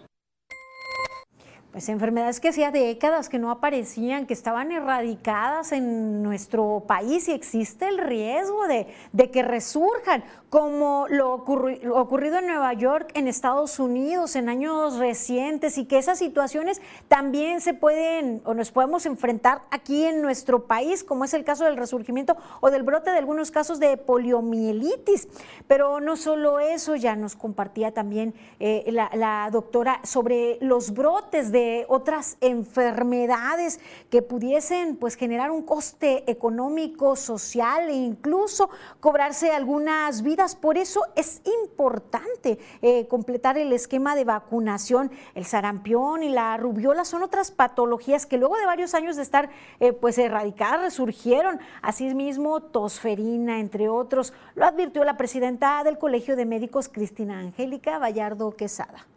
[1.77, 7.33] pues enfermedades que hacía décadas que no aparecían, que estaban erradicadas en nuestro país y
[7.33, 8.87] existe el riesgo de,
[9.29, 15.85] que resurjan, como lo, ocurrido en Nueva York, en Estados Unidos, en años recientes, y
[15.85, 21.25] que esas situaciones también se pueden o nos podemos enfrentar aquí en nuestro país, como
[21.25, 25.27] es el caso del resurgimiento o del brote de algunos casos de poliomielitis.
[25.67, 31.66] Pero no solo eso, ya nos compartía también eh, la doctora sobre los brotes de
[31.87, 40.55] otras enfermedades que pudiesen pues generar un coste económico, social e incluso cobrarse algunas vidas.
[40.55, 45.11] Por eso es importante eh, completar el esquema de vacunación.
[45.35, 49.49] El sarampión y la rubiola son otras patologías que luego de varios años de estar
[49.79, 51.59] eh, pues erradicadas resurgieron.
[51.81, 58.51] Asimismo, tosferina, entre otros, lo advirtió la presidenta del Colegio de Médicos, Cristina Angélica Vallardo
[58.51, 59.07] Quesada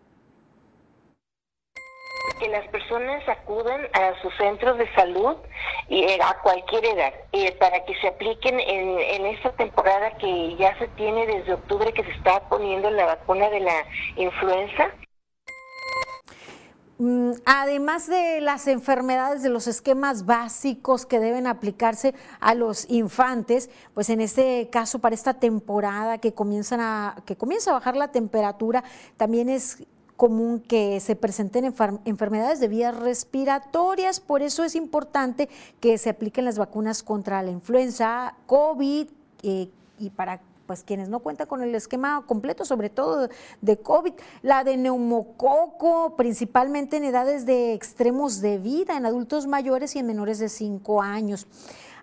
[2.40, 5.36] que las personas acudan a sus centros de salud
[5.88, 10.76] y eh, a cualquier edad eh, para que se apliquen en, esta temporada que ya
[10.78, 13.84] se tiene desde octubre que se está poniendo la vacuna de la
[14.16, 14.90] influenza.
[16.98, 23.70] Mm, además de las enfermedades, de los esquemas básicos que deben aplicarse a los infantes,
[23.94, 28.08] pues en este caso para esta temporada que comienzan a que comienza a bajar la
[28.08, 28.82] temperatura,
[29.16, 29.86] también es
[30.20, 31.64] común que se presenten
[32.04, 35.48] enfermedades de vías respiratorias, por eso es importante
[35.80, 39.08] que se apliquen las vacunas contra la influenza, COVID
[39.42, 43.30] eh, y para pues quienes no cuentan con el esquema completo, sobre todo
[43.62, 44.12] de COVID,
[44.42, 50.06] la de neumococo, principalmente en edades de extremos de vida, en adultos mayores y en
[50.06, 51.46] menores de 5 años.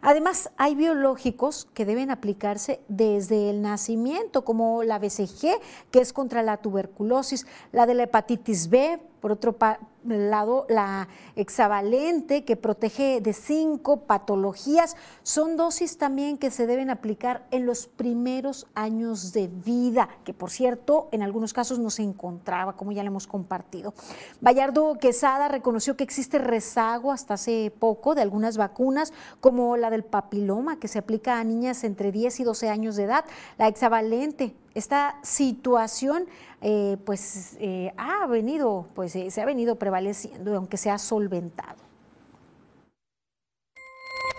[0.01, 5.59] Además, hay biológicos que deben aplicarse desde el nacimiento, como la BCG,
[5.91, 9.55] que es contra la tuberculosis, la de la hepatitis B, por otro
[10.03, 17.45] lado, la hexavalente, que protege de cinco patologías, son dosis también que se deben aplicar
[17.51, 22.73] en los primeros años de vida, que por cierto, en algunos casos no se encontraba,
[22.73, 23.93] como ya le hemos compartido.
[24.41, 30.03] Bayardo Quesada reconoció que existe rezago hasta hace poco de algunas vacunas, como la del
[30.03, 33.25] papiloma, que se aplica a niñas entre 10 y 12 años de edad,
[33.57, 36.27] la hexavalente, esta situación
[36.61, 41.77] eh, pues eh, ha venido, pues eh, se ha venido prevaleciendo, aunque se ha solventado.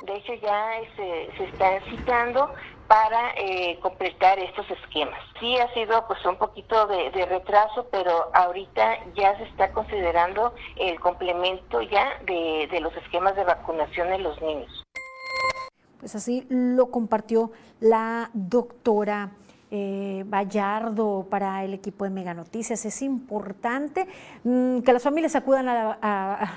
[0.04, 2.50] De hecho ya se, se están citando
[2.88, 3.34] para
[3.82, 5.20] completar estos esquemas.
[5.38, 10.98] Sí ha sido pues un poquito de, retraso, pero ahorita ya se está considerando el
[10.98, 14.84] complemento ya de, de los esquemas de vacunación en los niños.
[16.00, 17.50] Pues así lo compartió
[17.80, 19.32] la doctora
[19.70, 22.84] eh, Vallardo para el equipo de Mega Noticias.
[22.84, 24.06] Es importante
[24.44, 26.54] mm, que las familias acudan a,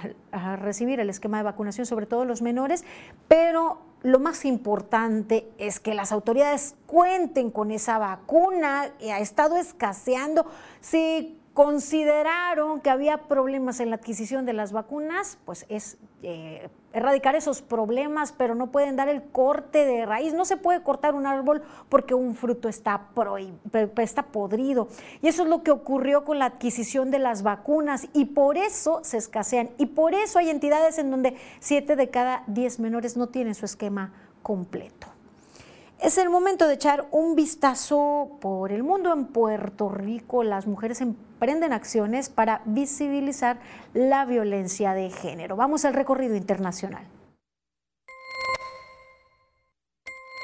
[0.61, 2.85] recibir el esquema de vacunación, sobre todo los menores,
[3.27, 8.91] pero lo más importante es que las autoridades cuenten con esa vacuna.
[9.01, 10.45] Ha estado escaseando.
[10.79, 17.35] Si consideraron que había problemas en la adquisición de las vacunas, pues es eh, erradicar
[17.35, 20.33] esos problemas, pero no pueden dar el corte de raíz.
[20.33, 23.09] No se puede cortar un árbol porque un fruto está,
[23.97, 24.87] está podrido.
[25.21, 29.01] Y eso es lo que ocurrió con la adquisición de las vacunas y por eso
[29.03, 29.71] se escasean.
[29.77, 33.65] Y por eso hay entidades en donde siete de cada diez menores no tienen su
[33.65, 35.07] esquema completo.
[35.99, 39.13] Es el momento de echar un vistazo por el mundo.
[39.13, 41.01] En Puerto Rico las mujeres
[41.41, 43.57] emprenden acciones para visibilizar
[43.95, 45.55] la violencia de género.
[45.55, 47.03] Vamos al recorrido internacional.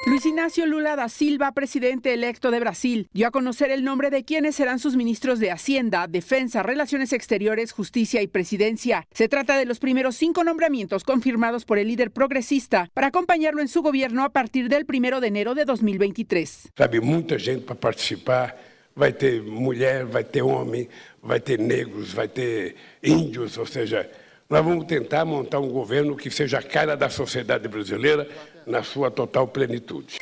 [0.08, 4.24] Luis Ignacio Lula da Silva, presidente electo de Brasil, dio a conocer el nombre de
[4.24, 9.06] quienes serán sus ministros de Hacienda, Defensa, Relaciones Exteriores, Justicia y Presidencia.
[9.12, 13.68] Se trata de los primeros cinco nombramientos confirmados por el líder progresista para acompañarlo en
[13.68, 16.70] su gobierno a partir del primero de enero de 2023.
[16.76, 18.77] Sabe, mucha gente para participar.
[18.98, 20.90] Vai ter mulher, vai ter homem,
[21.22, 24.10] vai ter negros, vai ter índios, ou seja,
[24.50, 28.28] nós vamos tentar montar um governo que seja a cara da sociedade brasileira
[28.66, 30.18] na sua total plenitude.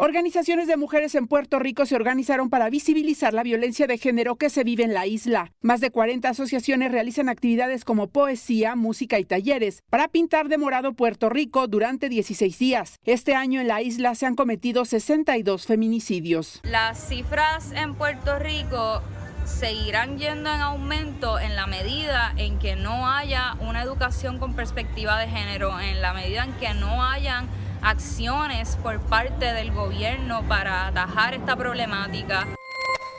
[0.00, 4.48] Organizaciones de mujeres en Puerto Rico se organizaron para visibilizar la violencia de género que
[4.48, 5.50] se vive en la isla.
[5.60, 10.92] Más de 40 asociaciones realizan actividades como poesía, música y talleres para pintar de morado
[10.92, 13.00] Puerto Rico durante 16 días.
[13.02, 16.60] Este año en la isla se han cometido 62 feminicidios.
[16.62, 19.02] Las cifras en Puerto Rico
[19.46, 25.18] seguirán yendo en aumento en la medida en que no haya una educación con perspectiva
[25.18, 27.48] de género, en la medida en que no hayan
[27.82, 32.57] acciones por parte del gobierno para atajar esta problemática.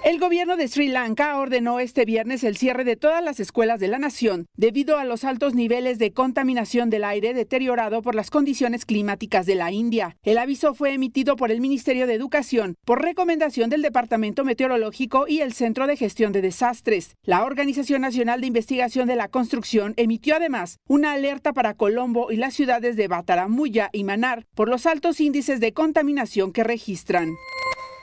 [0.01, 3.89] El gobierno de Sri Lanka ordenó este viernes el cierre de todas las escuelas de
[3.89, 8.85] la nación debido a los altos niveles de contaminación del aire deteriorado por las condiciones
[8.85, 10.15] climáticas de la India.
[10.23, 15.41] El aviso fue emitido por el Ministerio de Educación por recomendación del Departamento Meteorológico y
[15.41, 17.17] el Centro de Gestión de Desastres.
[17.23, 22.37] La Organización Nacional de Investigación de la Construcción emitió además una alerta para Colombo y
[22.37, 27.35] las ciudades de Bataramuya y Manar por los altos índices de contaminación que registran.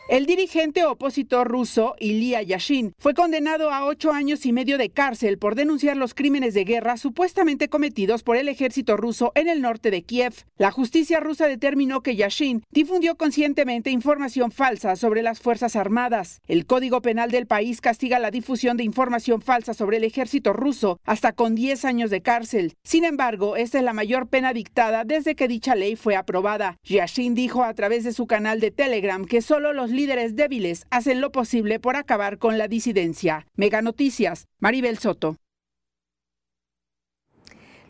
[0.09, 5.37] El dirigente opositor ruso Ilya Yashin fue condenado a ocho años y medio de cárcel
[5.37, 9.91] por denunciar los crímenes de guerra supuestamente cometidos por el ejército ruso en el norte
[9.91, 10.45] de Kiev.
[10.59, 16.41] La justicia rusa determinó que Yashin difundió conscientemente información falsa sobre las Fuerzas Armadas.
[16.47, 21.01] El Código Penal del país castiga la difusión de información falsa sobre el ejército ruso
[21.05, 22.75] hasta con 10 años de cárcel.
[22.85, 26.77] Sin embargo, esta es la mayor pena dictada desde que dicha ley fue aprobada.
[26.85, 31.21] Yashin dijo a través de su canal de Telegram que solo los líderes débiles hacen
[31.21, 33.47] lo posible por acabar con la disidencia.
[33.57, 35.37] Mega Noticias, Maribel Soto.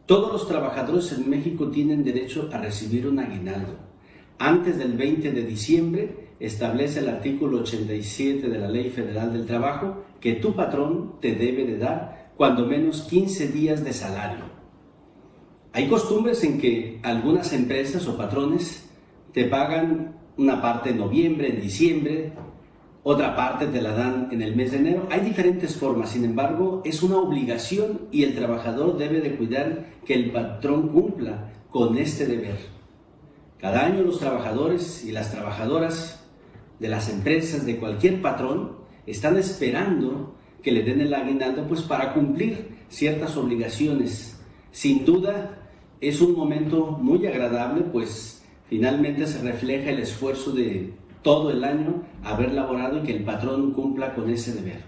[0.06, 3.78] Todos los trabajadores en México tienen derecho a recibir un aguinaldo.
[4.38, 10.04] Antes del 20 de diciembre establece el artículo 87 de la Ley Federal del Trabajo
[10.20, 14.46] que tu patrón te debe de dar cuando menos 15 días de salario.
[15.72, 18.90] Hay costumbres en que algunas empresas o patrones
[19.32, 22.34] te pagan una parte en noviembre, en diciembre,
[23.04, 25.08] otra parte te la dan en el mes de enero.
[25.12, 30.14] Hay diferentes formas, sin embargo, es una obligación y el trabajador debe de cuidar que
[30.14, 32.58] el patrón cumpla con este deber.
[33.60, 36.24] Cada año los trabajadores y las trabajadoras
[36.80, 42.14] de las empresas de cualquier patrón están esperando que le den el aguinaldo pues para
[42.14, 44.40] cumplir ciertas obligaciones.
[44.72, 45.60] Sin duda
[46.02, 52.04] es un momento muy agradable pues finalmente se refleja el esfuerzo de todo el año
[52.24, 54.82] haber laborado y que el patrón cumpla con ese deber.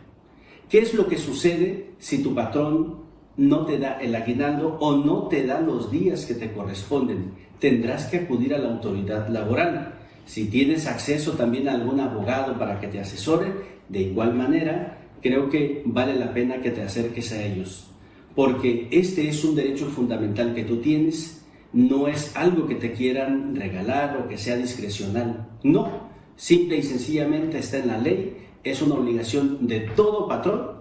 [0.70, 3.06] ¿Qué es lo que sucede si tu patrón
[3.38, 7.34] no te da el aguinaldo o no te da los días que te corresponden?
[7.60, 9.94] Tendrás que acudir a la autoridad laboral.
[10.26, 13.54] Si tienes acceso también a algún abogado para que te asesore,
[13.90, 17.88] de igual manera, creo que vale la pena que te acerques a ellos,
[18.36, 23.56] porque este es un derecho fundamental que tú tienes, no es algo que te quieran
[23.56, 28.94] regalar o que sea discrecional, no, simple y sencillamente está en la ley, es una
[28.94, 30.74] obligación de todo patrón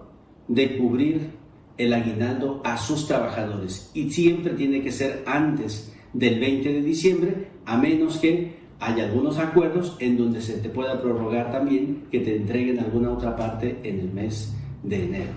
[0.47, 1.31] de cubrir
[1.79, 3.89] el aguinaldo a sus trabajadores.
[3.95, 9.37] Y siempre tiene que ser antes del 20 de diciembre, a menos que hay algunos
[9.37, 13.99] acuerdos en donde se te pueda prorrogar también que te entreguen alguna otra parte en
[13.99, 14.53] el mes
[14.83, 15.31] de enero.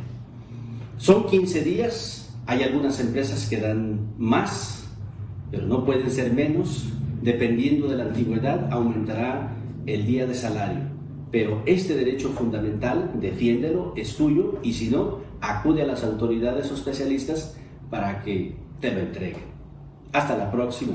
[0.97, 4.89] Son 15 días, hay algunas empresas que dan más,
[5.51, 6.89] pero no pueden ser menos.
[7.23, 9.53] Dependiendo de la antigüedad, aumentará
[9.87, 10.81] el día de salario.
[11.31, 16.75] Pero este derecho fundamental, defiéndelo, es tuyo y si no, acude a las autoridades o
[16.75, 17.57] especialistas
[17.91, 19.43] para que te lo entreguen.
[20.13, 20.95] Hasta la próxima.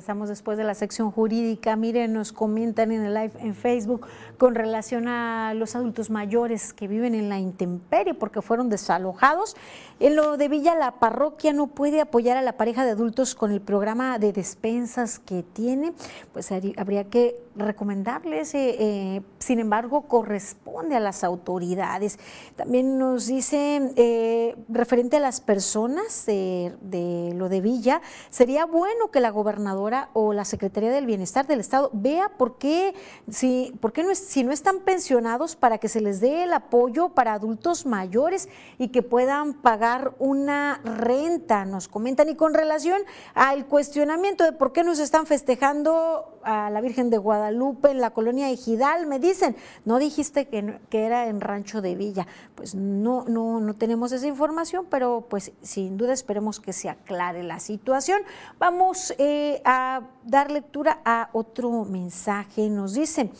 [0.00, 1.76] Regresamos después de la sección jurídica.
[1.76, 4.06] Miren, nos comentan en el live en Facebook
[4.38, 9.56] con relación a los adultos mayores que viven en la intemperie porque fueron desalojados.
[9.98, 13.52] En lo de Villa, la parroquia no puede apoyar a la pareja de adultos con
[13.52, 15.92] el programa de despensas que tiene.
[16.32, 22.18] Pues habría que recomendarles, eh, eh, sin embargo, corresponde a las autoridades.
[22.56, 29.10] También nos dice, eh, referente a las personas de, de lo de Villa, sería bueno
[29.10, 32.94] que la gobernadora o la Secretaría del Bienestar del Estado vea por qué,
[33.30, 37.10] si, por qué no si no están pensionados, para que se les dé el apoyo
[37.10, 42.28] para adultos mayores y que puedan pagar una renta, nos comentan.
[42.28, 43.00] Y con relación
[43.34, 48.10] al cuestionamiento de por qué nos están festejando a la Virgen de Guadalupe en la
[48.10, 49.06] colonia Ejidal.
[49.06, 52.26] Me dicen, no dijiste que, que era en Rancho de Villa.
[52.54, 57.42] Pues no, no, no tenemos esa información, pero pues sin duda esperemos que se aclare
[57.42, 58.22] la situación.
[58.58, 62.68] Vamos eh, a dar lectura a otro mensaje.
[62.68, 63.30] Nos dicen,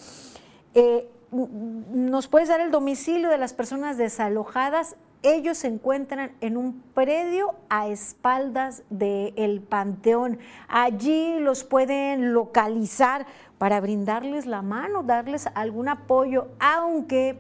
[0.74, 4.96] eh, ¿nos puedes dar el domicilio de las personas desalojadas?
[5.22, 10.38] Ellos se encuentran en un predio a espaldas del Panteón.
[10.66, 13.26] Allí los pueden localizar
[13.58, 17.38] para brindarles la mano, darles algún apoyo, aunque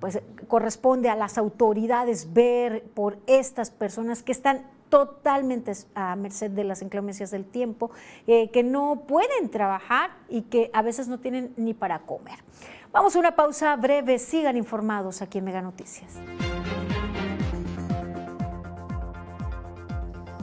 [0.00, 6.64] pues corresponde a las autoridades ver por estas personas que están totalmente a merced de
[6.64, 7.90] las inclemencias del tiempo,
[8.26, 12.38] eh, que no pueden trabajar y que a veces no tienen ni para comer.
[12.90, 16.14] Vamos a una pausa breve, sigan informados aquí en Mega Noticias.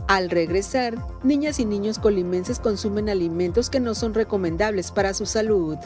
[0.08, 5.78] Al regresar, niñas y niños colimenses consumen alimentos que no son recomendables para su salud.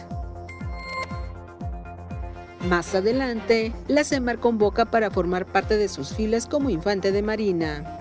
[2.68, 7.99] Más adelante, la CEMAR convoca para formar parte de sus filas como infante de marina.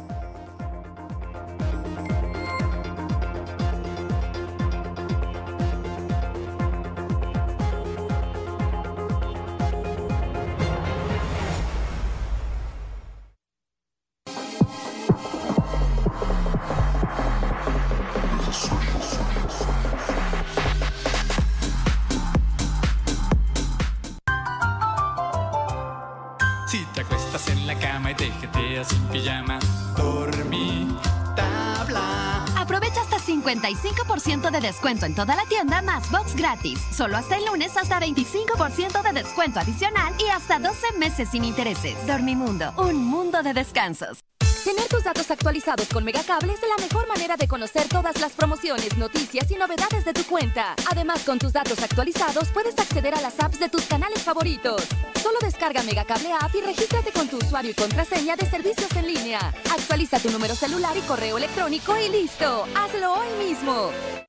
[34.68, 36.78] Descuento en toda la tienda más box gratis.
[36.94, 41.94] Solo hasta el lunes hasta 25% de descuento adicional y hasta 12 meses sin intereses.
[42.06, 44.18] Dormimundo, un mundo de descansos.
[44.64, 48.98] Tener tus datos actualizados con Megacable es la mejor manera de conocer todas las promociones,
[48.98, 50.74] noticias y novedades de tu cuenta.
[50.90, 54.82] Además, con tus datos actualizados puedes acceder a las apps de tus canales favoritos.
[55.22, 59.38] Solo descarga Megacable App y regístrate con tu usuario y contraseña de servicios en línea.
[59.70, 62.66] Actualiza tu número celular y correo electrónico y listo.
[62.74, 64.27] Hazlo hoy mismo.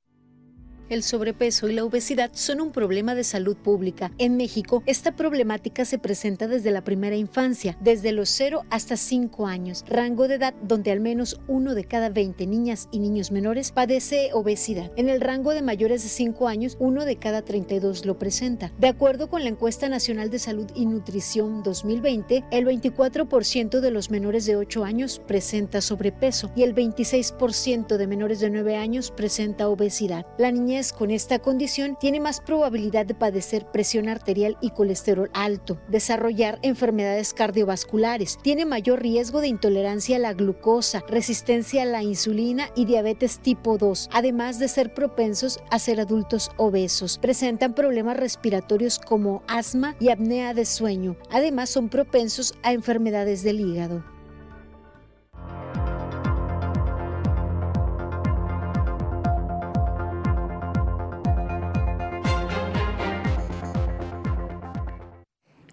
[0.89, 4.11] El sobrepeso y la obesidad son un problema de salud pública.
[4.17, 9.45] En México, esta problemática se presenta desde la primera infancia, desde los 0 hasta 5
[9.45, 13.71] años, rango de edad donde al menos uno de cada 20 niñas y niños menores
[13.71, 14.91] padece obesidad.
[14.95, 18.71] En el rango de mayores de 5 años, uno de cada 32 lo presenta.
[18.79, 24.09] De acuerdo con la encuesta nacional de salud y nutrición 2020, el 24% de los
[24.09, 29.69] menores de 8 años presenta sobrepeso y el 26% de menores de 9 años presenta
[29.69, 30.25] obesidad.
[30.39, 35.77] La niñez con esta condición tiene más probabilidad de padecer presión arterial y colesterol alto,
[35.89, 42.69] desarrollar enfermedades cardiovasculares, tiene mayor riesgo de intolerancia a la glucosa, resistencia a la insulina
[42.75, 47.17] y diabetes tipo 2, además de ser propensos a ser adultos obesos.
[47.17, 51.17] Presentan problemas respiratorios como asma y apnea de sueño.
[51.29, 54.18] Además son propensos a enfermedades del hígado.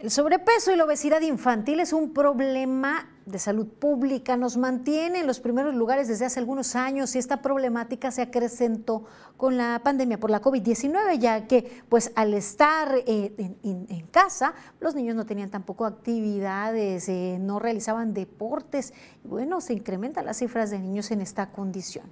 [0.06, 5.26] El sobrepeso y la obesidad infantil es un problema de salud pública, nos mantiene en
[5.26, 9.04] los primeros lugares desde hace algunos años y esta problemática se acrecentó
[9.36, 13.34] con la pandemia por la COVID-19, ya que pues al estar eh,
[13.64, 18.94] en, casa, los niños no tenían tampoco actividades, eh, no realizaban deportes
[19.24, 22.06] bueno, se incrementan las cifras de niños en esta condición.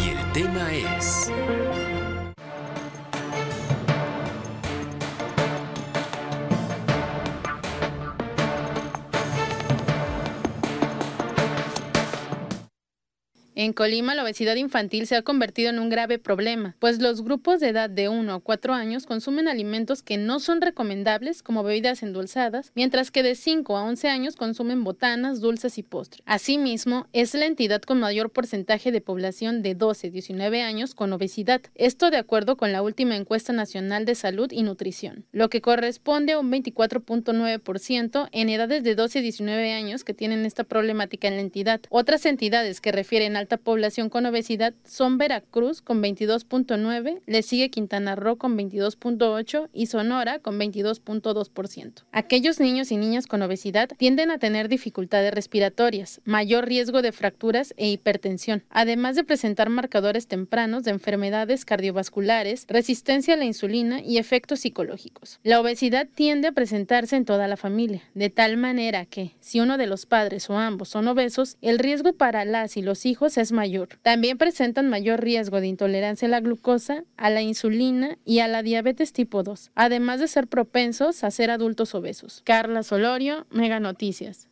[0.00, 1.28] Y el tema es...
[13.58, 17.58] En Colima, la obesidad infantil se ha convertido en un grave problema, pues los grupos
[17.58, 22.02] de edad de 1 a 4 años consumen alimentos que no son recomendables, como bebidas
[22.02, 26.22] endulzadas, mientras que de 5 a 11 años consumen botanas, dulces y postres.
[26.26, 31.14] Asimismo, es la entidad con mayor porcentaje de población de 12 a 19 años con
[31.14, 31.62] obesidad.
[31.76, 36.34] Esto de acuerdo con la última encuesta nacional de salud y nutrición, lo que corresponde
[36.34, 41.36] a un 24.9% en edades de 12 a 19 años que tienen esta problemática en
[41.36, 41.80] la entidad.
[41.88, 47.70] Otras entidades que refieren al alta población con obesidad son Veracruz con 22.9, le sigue
[47.70, 52.02] Quintana Roo con 22.8 y Sonora con 22.2%.
[52.10, 57.72] Aquellos niños y niñas con obesidad tienden a tener dificultades respiratorias, mayor riesgo de fracturas
[57.76, 64.18] e hipertensión, además de presentar marcadores tempranos de enfermedades cardiovasculares, resistencia a la insulina y
[64.18, 65.38] efectos psicológicos.
[65.44, 69.78] La obesidad tiende a presentarse en toda la familia, de tal manera que, si uno
[69.78, 73.52] de los padres o ambos son obesos, el riesgo para las y los hijos es
[73.52, 73.88] mayor.
[74.02, 78.62] También presentan mayor riesgo de intolerancia a la glucosa, a la insulina y a la
[78.62, 82.42] diabetes tipo 2, además de ser propensos a ser adultos obesos.
[82.44, 84.48] Carla Solorio, Mega Noticias.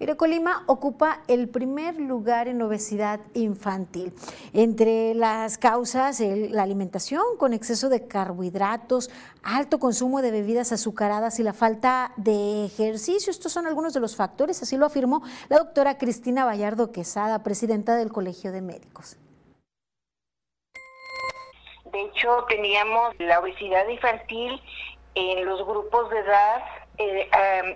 [0.00, 4.12] Mire, Colima ocupa el primer lugar en obesidad infantil.
[4.52, 9.08] Entre las causas, la alimentación con exceso de carbohidratos,
[9.44, 13.30] alto consumo de bebidas azucaradas y la falta de ejercicio.
[13.30, 17.94] Estos son algunos de los factores, así lo afirmó la doctora Cristina Vallardo Quesada, presidenta
[17.94, 19.16] del Colegio de Médicos.
[21.92, 24.60] De hecho, teníamos la obesidad infantil
[25.14, 26.62] en los grupos de edad
[26.98, 27.28] eh,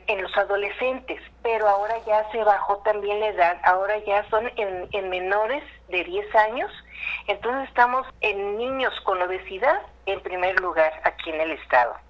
[0.07, 4.89] en los adolescentes, pero ahora ya se bajó también la edad, ahora ya son en,
[4.93, 6.71] en menores de 10 años,
[7.27, 12.08] entonces estamos en niños con obesidad en primer lugar aquí en el estado.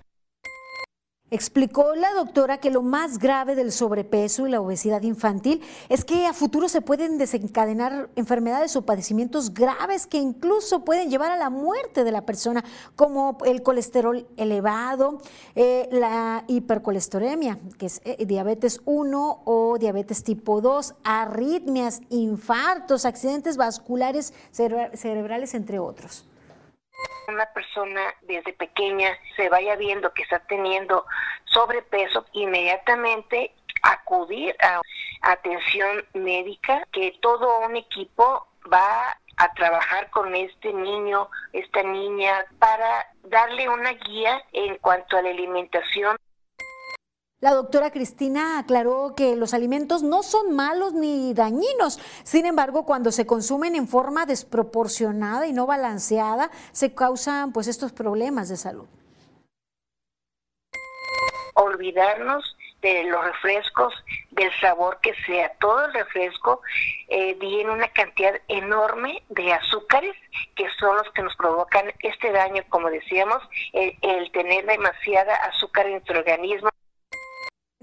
[1.30, 5.60] Explicó la doctora que lo más grave del sobrepeso y la obesidad infantil
[5.90, 11.30] es que a futuro se pueden desencadenar enfermedades o padecimientos graves que incluso pueden llevar
[11.30, 12.64] a la muerte de la persona,
[12.96, 15.18] como el colesterol elevado,
[15.54, 23.58] eh, la hipercolesteremia, que es eh, diabetes 1 o diabetes tipo 2, arritmias, infartos, accidentes
[23.58, 26.27] vasculares cerebrales, entre otros
[27.28, 31.05] una persona desde pequeña se vaya viendo que está teniendo
[31.44, 34.80] sobrepeso, inmediatamente acudir a
[35.22, 43.09] atención médica, que todo un equipo va a trabajar con este niño, esta niña, para
[43.24, 46.16] darle una guía en cuanto a la alimentación.
[47.41, 53.12] La doctora Cristina aclaró que los alimentos no son malos ni dañinos, sin embargo, cuando
[53.12, 58.89] se consumen en forma desproporcionada y no balanceada, se causan pues estos problemas de salud.
[61.55, 63.95] Olvidarnos de los refrescos,
[64.32, 65.53] del sabor que sea.
[65.61, 66.61] Todo el refresco
[67.07, 70.16] eh, tiene una cantidad enorme de azúcares
[70.57, 73.39] que son los que nos provocan este daño, como decíamos,
[73.72, 76.70] el tener demasiada azúcar en nuestro organismo.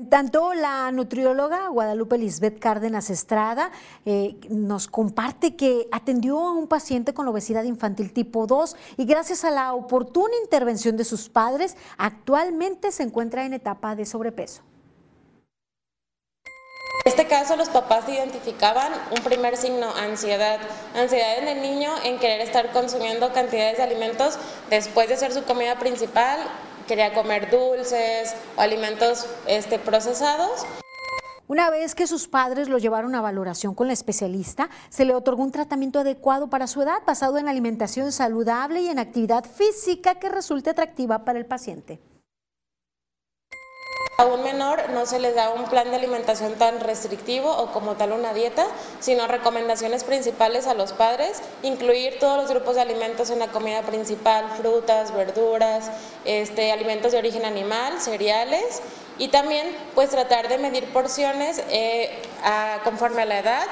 [0.09, 3.71] Tanto la nutrióloga Guadalupe Lisbeth Cárdenas Estrada
[4.05, 9.45] eh, nos comparte que atendió a un paciente con obesidad infantil tipo 2 y gracias
[9.45, 14.63] a la oportuna intervención de sus padres, actualmente se encuentra en etapa de sobrepeso.
[17.05, 20.59] En este caso los papás identificaban un primer signo, ansiedad.
[20.93, 24.39] Ansiedad en el niño en querer estar consumiendo cantidades de alimentos
[24.69, 26.39] después de hacer su comida principal,
[26.88, 30.65] quería comer dulces o alimentos este, procesados.
[31.47, 35.43] Una vez que sus padres lo llevaron a valoración con la especialista, se le otorgó
[35.43, 40.29] un tratamiento adecuado para su edad, basado en alimentación saludable y en actividad física que
[40.29, 41.99] resulte atractiva para el paciente.
[44.18, 47.95] A un menor no se le da un plan de alimentación tan restrictivo o como
[47.95, 48.66] tal una dieta,
[49.01, 53.82] sino recomendaciones principales a los padres, incluir todos los grupos de alimentos en la comida
[53.82, 55.91] principal, frutas, verduras,
[56.24, 58.82] este, alimentos de origen animal, cereales
[59.18, 62.22] y también pues tratar de medir porciones eh,
[62.86, 63.66] conforme a la edad.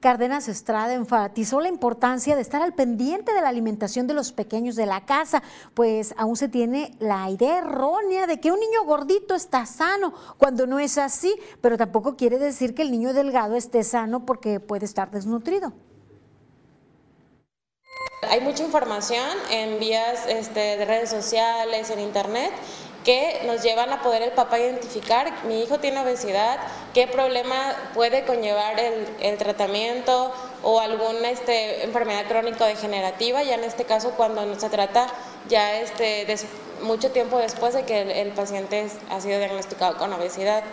[0.00, 4.76] Cárdenas Estrada enfatizó la importancia de estar al pendiente de la alimentación de los pequeños
[4.76, 5.42] de la casa,
[5.74, 10.68] pues aún se tiene la idea errónea de que un niño gordito está sano, cuando
[10.68, 14.84] no es así, pero tampoco quiere decir que el niño delgado esté sano porque puede
[14.84, 15.72] estar desnutrido.
[18.30, 22.52] Hay mucha información en vías este, de redes sociales, en internet,
[23.04, 26.58] que nos llevan a poder el papá identificar, mi hijo tiene obesidad,
[26.94, 30.32] qué problema puede conllevar el, tratamiento
[30.62, 35.06] o alguna este, enfermedad crónica degenerativa, ya en este caso cuando se trata
[35.48, 36.26] ya este,
[36.82, 40.64] mucho tiempo después de que el, el paciente ha sido diagnosticado con obesidad.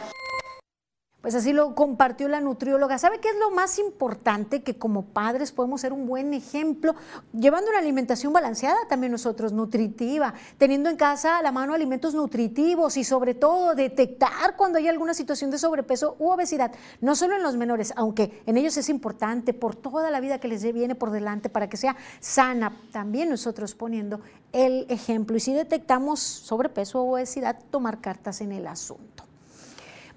[1.25, 2.99] Pues así lo compartió la nutrióloga.
[2.99, 4.61] ¿Sabe qué es lo más importante?
[4.61, 6.93] Que como padres podemos ser un buen ejemplo,
[7.33, 12.95] llevando una alimentación balanceada también nosotros, nutritiva, teniendo en casa a la mano alimentos nutritivos
[12.97, 16.71] y sobre todo detectar cuando hay alguna situación de sobrepeso u obesidad,
[17.01, 20.47] no solo en los menores, aunque en ellos es importante por toda la vida que
[20.47, 24.21] les viene por delante para que sea sana, también nosotros poniendo
[24.51, 29.24] el ejemplo y si detectamos sobrepeso o obesidad, tomar cartas en el asunto.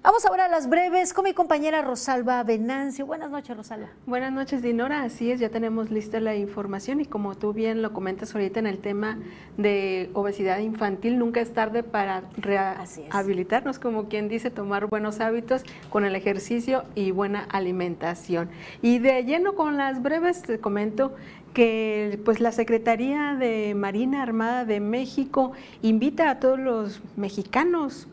[0.01, 3.05] Vamos ahora a las breves con mi compañera Rosalba Venancio.
[3.05, 3.89] Buenas noches, Rosalba.
[4.05, 5.03] Buenas noches, Dinora.
[5.03, 8.67] Así es, ya tenemos lista la información y como tú bien lo comentas ahorita en
[8.67, 9.17] el tema
[9.57, 16.05] de obesidad infantil, nunca es tarde para rehabilitarnos, como quien dice, tomar buenos hábitos con
[16.05, 18.49] el ejercicio y buena alimentación.
[18.81, 21.13] Y de lleno con las breves, te comento
[21.53, 28.07] que pues la Secretaría de Marina Armada de México invita a todos los mexicanos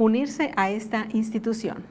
[0.00, 1.84] unirse a esta institución.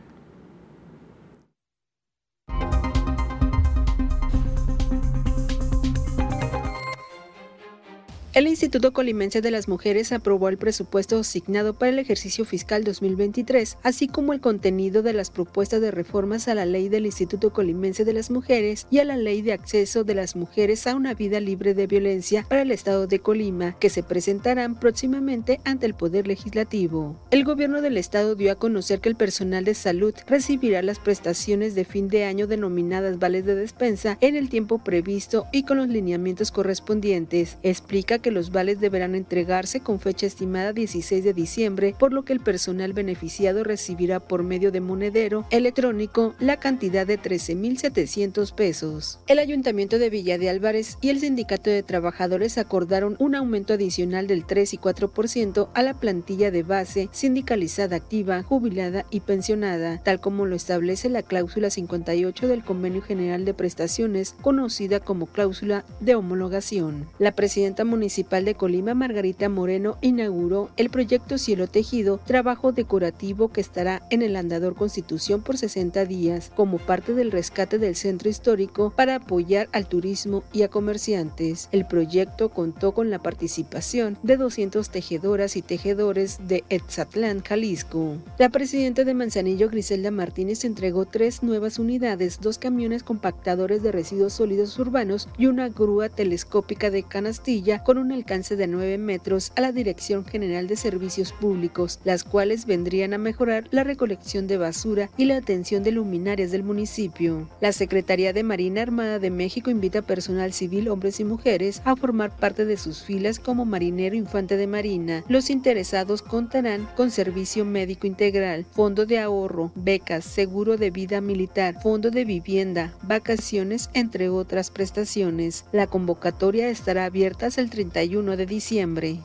[8.39, 13.77] El Instituto Colimense de las Mujeres aprobó el presupuesto asignado para el ejercicio fiscal 2023,
[13.83, 18.05] así como el contenido de las propuestas de reformas a la ley del Instituto Colimense
[18.05, 21.41] de las Mujeres y a la ley de acceso de las mujeres a una vida
[21.41, 26.25] libre de violencia para el Estado de Colima, que se presentarán próximamente ante el Poder
[26.25, 27.19] Legislativo.
[27.31, 31.75] El gobierno del Estado dio a conocer que el personal de salud recibirá las prestaciones
[31.75, 35.89] de fin de año denominadas vales de despensa en el tiempo previsto y con los
[35.89, 37.57] lineamientos correspondientes.
[37.63, 42.33] Explica que los vales deberán entregarse con fecha estimada 16 de diciembre, por lo que
[42.33, 49.19] el personal beneficiado recibirá por medio de monedero electrónico la cantidad de 13.700 pesos.
[49.27, 54.27] El Ayuntamiento de Villa de Álvarez y el Sindicato de Trabajadores acordaron un aumento adicional
[54.27, 60.19] del 3 y 4% a la plantilla de base sindicalizada activa, jubilada y pensionada, tal
[60.19, 66.15] como lo establece la cláusula 58 del Convenio General de Prestaciones, conocida como cláusula de
[66.15, 67.07] homologación.
[67.19, 73.49] La presidenta municipal Municipal de Colima, Margarita Moreno, inauguró el proyecto Cielo Tejido, trabajo decorativo
[73.49, 78.27] que estará en el Andador Constitución por 60 días, como parte del rescate del centro
[78.27, 81.69] histórico para apoyar al turismo y a comerciantes.
[81.71, 88.15] El proyecto contó con la participación de 200 tejedoras y tejedores de Etzatlán, Jalisco.
[88.39, 94.33] La presidenta de Manzanillo, Griselda Martínez, entregó tres nuevas unidades, dos camiones compactadores de residuos
[94.33, 99.61] sólidos urbanos y una grúa telescópica de canastilla con un alcance de 9 metros a
[99.61, 105.09] la Dirección General de Servicios Públicos, las cuales vendrían a mejorar la recolección de basura
[105.17, 107.47] y la atención de luminarias del municipio.
[107.61, 112.35] La Secretaría de Marina Armada de México invita personal civil, hombres y mujeres, a formar
[112.35, 115.23] parte de sus filas como marinero infante de marina.
[115.27, 121.81] Los interesados contarán con servicio médico integral, fondo de ahorro, becas, seguro de vida militar,
[121.81, 125.65] fondo de vivienda, vacaciones, entre otras prestaciones.
[125.71, 129.19] La convocatoria estará abierta hasta el 30 de diciembre.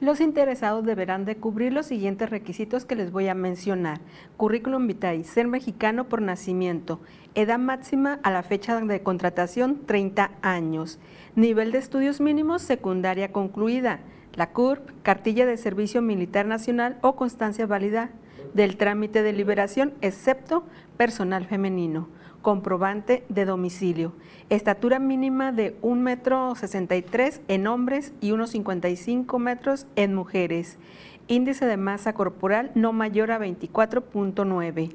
[0.00, 4.00] Los interesados deberán de cubrir los siguientes requisitos que les voy a mencionar.
[4.36, 7.00] Currículum vitae, ser mexicano por nacimiento,
[7.34, 11.00] edad máxima a la fecha de contratación 30 años,
[11.34, 14.00] nivel de estudios mínimos secundaria concluida,
[14.34, 18.10] la CURP, cartilla de servicio militar nacional o constancia válida
[18.52, 20.64] del trámite de liberación, excepto
[20.96, 22.08] personal femenino
[22.44, 24.12] comprobante de domicilio.
[24.50, 30.78] Estatura mínima de 1,63 metro 63 en hombres y 1,55 metros en mujeres.
[31.26, 34.92] Índice de masa corporal no mayor a 24.9.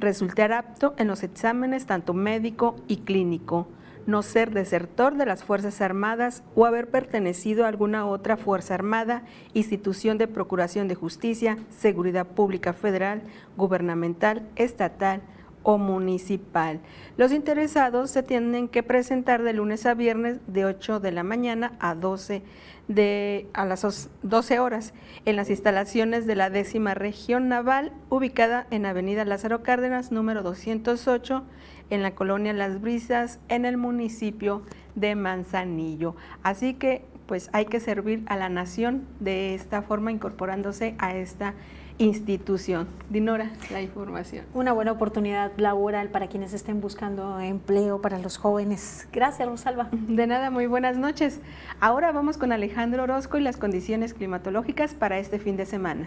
[0.00, 3.68] Resultar apto en los exámenes tanto médico y clínico.
[4.06, 9.24] No ser desertor de las Fuerzas Armadas o haber pertenecido a alguna otra Fuerza Armada,
[9.52, 13.22] institución de Procuración de Justicia, Seguridad Pública Federal,
[13.56, 15.20] Gubernamental, Estatal,
[15.68, 16.78] o municipal.
[17.16, 21.72] Los interesados se tienen que presentar de lunes a viernes de 8 de la mañana
[21.80, 22.44] a 12
[22.86, 24.94] de a las 12 horas
[25.24, 31.42] en las instalaciones de la décima región naval ubicada en Avenida Lázaro Cárdenas número 208
[31.90, 34.62] en la colonia Las Brisas en el municipio
[34.94, 36.14] de Manzanillo.
[36.44, 41.54] Así que pues hay que servir a la nación de esta forma incorporándose a esta
[41.98, 42.86] institución.
[43.10, 44.44] Dinora, la información.
[44.54, 49.08] Una buena oportunidad laboral para quienes estén buscando empleo para los jóvenes.
[49.12, 49.88] Gracias, Rosalba.
[49.92, 51.40] De nada, muy buenas noches.
[51.80, 56.06] Ahora vamos con Alejandro Orozco y las condiciones climatológicas para este fin de semana.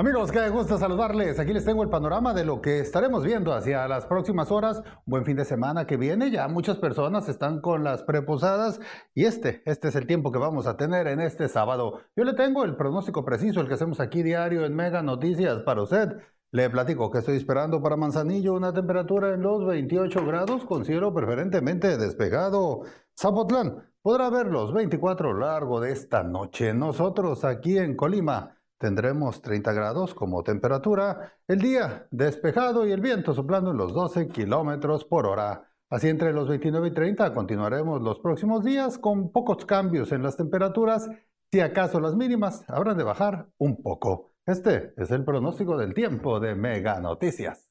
[0.00, 1.38] Amigos, qué gusto saludarles.
[1.38, 4.82] Aquí les tengo el panorama de lo que estaremos viendo hacia las próximas horas.
[5.04, 6.30] buen fin de semana que viene.
[6.30, 8.80] Ya muchas personas están con las preposadas
[9.14, 12.00] y este, este es el tiempo que vamos a tener en este sábado.
[12.16, 15.82] Yo le tengo el pronóstico preciso, el que hacemos aquí diario en Mega Noticias para
[15.82, 16.16] usted.
[16.50, 21.12] Le platico que estoy esperando para Manzanillo una temperatura en los 28 grados con cielo
[21.12, 22.84] preferentemente despejado.
[23.20, 26.72] Zapotlán podrá ver los 24 largo de esta noche.
[26.72, 33.34] Nosotros aquí en Colima Tendremos 30 grados como temperatura, el día despejado y el viento
[33.34, 35.70] soplando en los 12 kilómetros por hora.
[35.90, 40.38] Así entre los 29 y 30 continuaremos los próximos días con pocos cambios en las
[40.38, 41.10] temperaturas,
[41.52, 44.30] si acaso las mínimas habrán de bajar un poco.
[44.46, 47.68] Este es el pronóstico del tiempo de Mega Noticias.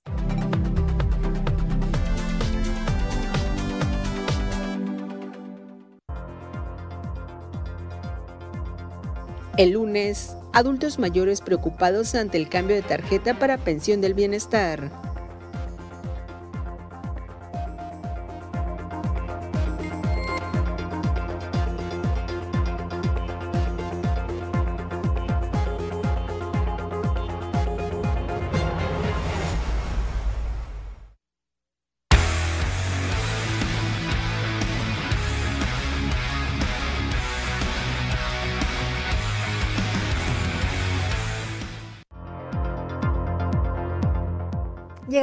[9.57, 14.91] El lunes, adultos mayores preocupados ante el cambio de tarjeta para pensión del bienestar.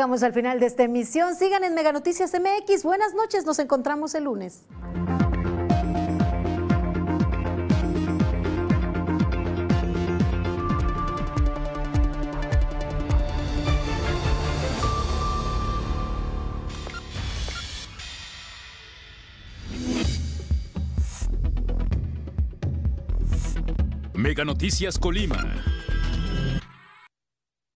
[0.07, 1.35] Llegamos al final de esta emisión.
[1.35, 2.85] Sigan en Mega Noticias MX.
[2.85, 4.65] Buenas noches, nos encontramos el lunes.
[24.15, 25.65] Mega Noticias Colima.